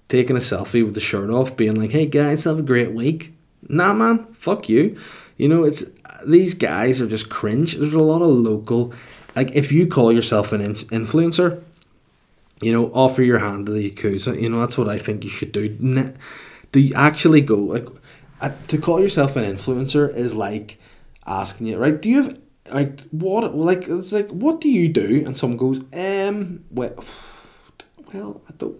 [0.09, 3.33] taking a selfie with the shirt off, being like, "Hey guys, have a great week."
[3.67, 4.97] Nah, man, fuck you.
[5.37, 5.85] You know, it's
[6.25, 7.75] these guys are just cringe.
[7.75, 8.93] There's a lot of local,
[9.35, 11.63] like if you call yourself an in- influencer,
[12.61, 14.39] you know, offer your hand to the Yakuza.
[14.39, 15.67] You know, that's what I think you should do.
[16.71, 17.87] Do you actually go like
[18.41, 20.79] uh, to call yourself an influencer is like
[21.25, 22.01] asking you right?
[22.01, 22.39] Do you have
[22.71, 25.23] like what like it's like what do you do?
[25.25, 27.03] And someone goes, um, well,
[28.13, 28.77] well, I don't.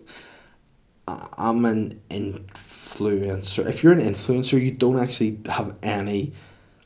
[1.06, 3.68] I'm an influencer.
[3.68, 6.34] If you're an influencer, you don't actually have any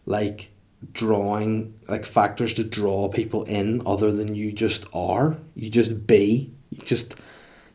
[0.07, 0.49] like
[0.91, 5.37] drawing like factors to draw people in other than you just are.
[5.55, 6.51] You just be.
[6.71, 7.15] You just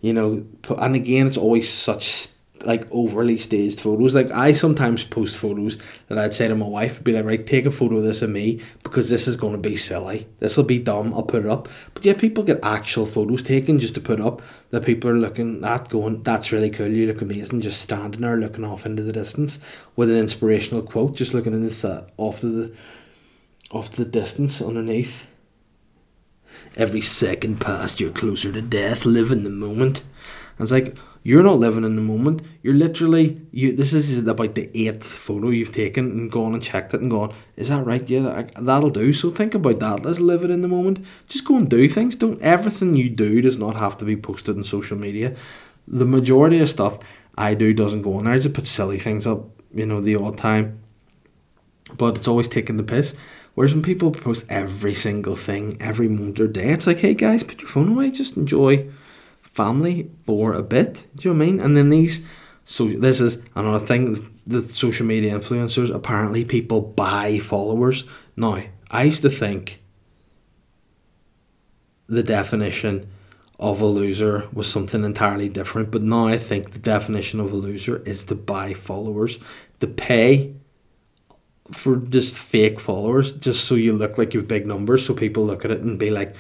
[0.01, 0.45] you know.
[0.62, 2.28] Put, And again, it's always such
[2.64, 4.14] like overly staged photos.
[4.14, 7.66] Like I sometimes post photos that I'd say to my wife, be like, right, take
[7.66, 10.26] a photo of this of me because this is to be silly.
[10.38, 11.12] This will be dumb.
[11.14, 11.68] I'll put it up.
[11.94, 15.62] But yeah, people get actual photos taken just to put up that people are looking
[15.64, 16.88] at, going, that's really cool.
[16.88, 17.60] You look amazing.
[17.60, 19.58] Just standing there looking off into the distance
[19.96, 22.76] with an inspirational quote, just looking in the off to the
[23.70, 25.26] off to the distance underneath.
[26.76, 29.04] Every second past, you're closer to death.
[29.04, 30.02] Live in the moment.
[30.62, 32.40] And it's like you're not living in the moment.
[32.62, 33.72] You're literally you.
[33.72, 37.34] This is about the eighth photo you've taken and gone and checked it and gone.
[37.56, 38.08] Is that right?
[38.08, 39.12] Yeah, that, that'll do.
[39.12, 40.04] So think about that.
[40.04, 41.04] Let's live it in the moment.
[41.26, 42.14] Just go and do things.
[42.14, 45.34] Don't everything you do does not have to be posted on social media.
[45.88, 47.00] The majority of stuff
[47.36, 48.34] I do doesn't go on there.
[48.34, 50.78] I just put silly things up, you know, the odd time.
[51.98, 53.16] But it's always taking the piss.
[53.54, 57.42] Whereas when people post every single thing, every moment or day, it's like, hey guys,
[57.42, 58.88] put your phone away, just enjoy
[59.53, 61.07] family for a bit.
[61.16, 61.61] Do you know I mean?
[61.61, 62.24] And then these,
[62.64, 64.28] so this is another thing.
[64.46, 68.05] The social media influencers apparently people buy followers.
[68.36, 69.80] Now I used to think
[72.09, 73.09] the definition
[73.59, 77.57] of a loser was something entirely different, but now I think the definition of a
[77.57, 79.38] loser is to buy followers,
[79.78, 80.55] to pay
[81.70, 85.64] for just fake followers, just so you look like you've big numbers, so people look
[85.64, 86.34] at it and be like,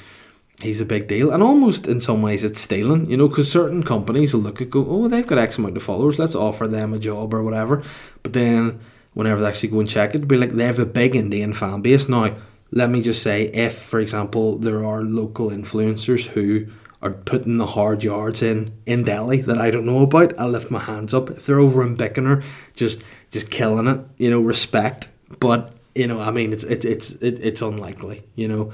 [0.62, 1.30] he's a big deal.
[1.30, 4.70] And almost in some ways it's stealing, you know, because certain companies will look at
[4.70, 7.82] go, oh, they've got X amount of followers, let's offer them a job or whatever.
[8.22, 8.80] But then
[9.14, 11.82] whenever they actually go and check it, be like, they have a big Indian fan
[11.82, 12.08] base.
[12.08, 12.34] Now,
[12.70, 16.66] let me just say, if, for example, there are local influencers who
[17.02, 20.70] are putting the hard yards in in Delhi that I don't know about, I'll lift
[20.70, 21.30] my hands up.
[21.30, 22.44] If they're over in Bicknor,
[22.74, 25.08] just just killing it, you know, respect.
[25.40, 28.72] But you know, I mean, it's it, it's it, it's unlikely, you know.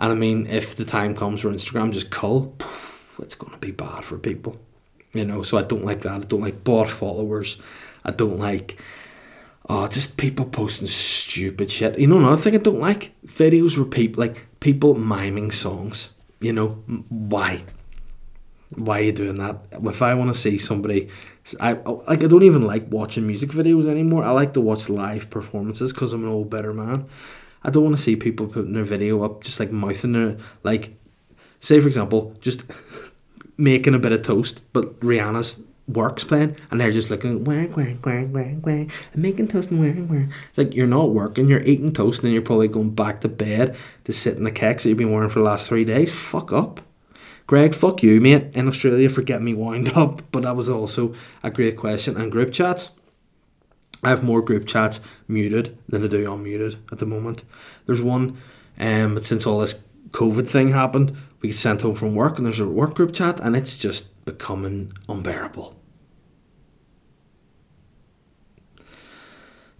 [0.00, 2.56] And I mean, if the time comes where Instagram just cull,
[3.18, 4.56] it's going to be bad for people.
[5.12, 6.12] You know, so I don't like that.
[6.12, 7.60] I don't like bot followers.
[8.04, 8.80] I don't like,
[9.68, 11.98] oh, just people posting stupid shit.
[11.98, 13.12] You know, another thing I don't like?
[13.26, 16.10] Videos where people, like, people miming songs.
[16.40, 16.68] You know,
[17.08, 17.64] why?
[18.70, 19.58] Why are you doing that?
[19.72, 21.08] If I want to see somebody,
[21.58, 24.22] I oh, like I don't even like watching music videos anymore.
[24.22, 27.06] I like to watch live performances because I'm an old better man.
[27.62, 30.96] I don't want to see people putting their video up just like mouthing their like
[31.60, 32.64] say for example, just
[33.56, 37.98] making a bit of toast, but Rihanna's works playing and they're just looking wang wang
[38.04, 40.32] wang wang wang I'm making toast and wang wang.
[40.48, 43.28] It's like you're not working, you're eating toast and then you're probably going back to
[43.28, 46.14] bed to sit in the kicks that you've been wearing for the last three days.
[46.14, 46.80] Fuck up.
[47.46, 50.22] Greg, fuck you, mate, in Australia for getting me wound up.
[50.30, 52.16] But that was also a great question.
[52.16, 52.92] And group chats,
[54.02, 57.44] I have more group chats muted than I do unmuted at the moment.
[57.86, 58.38] There's one,
[58.78, 62.46] um, but since all this COVID thing happened, we get sent home from work and
[62.46, 65.76] there's a work group chat and it's just becoming unbearable.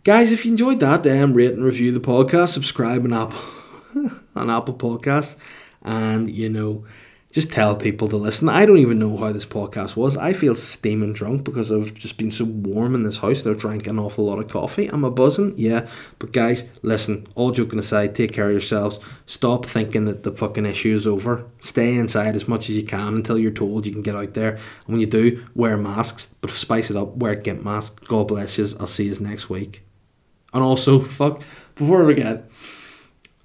[0.03, 3.41] Guys, if you enjoyed that, um, rate and review the podcast, subscribe on Apple
[4.35, 5.37] on Apple Podcasts,
[5.83, 6.87] and you know
[7.33, 8.49] just tell people to listen.
[8.49, 10.17] I don't even know how this podcast was.
[10.17, 13.59] I feel steaming drunk because I've just been so warm in this house that I've
[13.59, 14.89] drank an awful lot of coffee.
[14.89, 15.89] I'm a buzzing, yeah.
[16.19, 18.99] But guys, listen, all joking aside, take care of yourselves.
[19.27, 21.47] Stop thinking that the fucking issue is over.
[21.61, 24.55] Stay inside as much as you can until you're told you can get out there.
[24.55, 28.05] And when you do, wear masks, but spice it up, wear a GIMP mask.
[28.07, 28.67] God bless you.
[28.81, 29.85] I'll see you next week.
[30.53, 31.43] And also, fuck,
[31.77, 32.50] before I forget,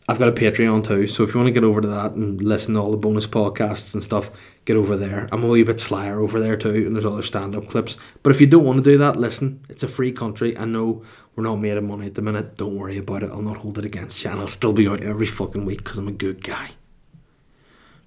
[0.07, 2.39] I've got a Patreon too, so if you want to get over to that and
[2.39, 4.29] listen to all the bonus podcasts and stuff,
[4.63, 5.27] get over there.
[5.31, 7.97] I'm a wee bit slyer over there too, and there's other stand up clips.
[8.21, 10.55] But if you don't want to do that, listen, it's a free country.
[10.55, 11.03] I know
[11.35, 12.55] we're not made of money at the minute.
[12.55, 13.31] Don't worry about it.
[13.31, 15.97] I'll not hold it against you, and I'll still be out every fucking week because
[15.97, 16.71] I'm a good guy.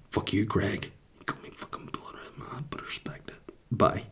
[0.09, 0.91] Fuck you, Greg.
[1.19, 3.53] You got me fucking blood red mad, but respect it.
[3.69, 4.03] Bye.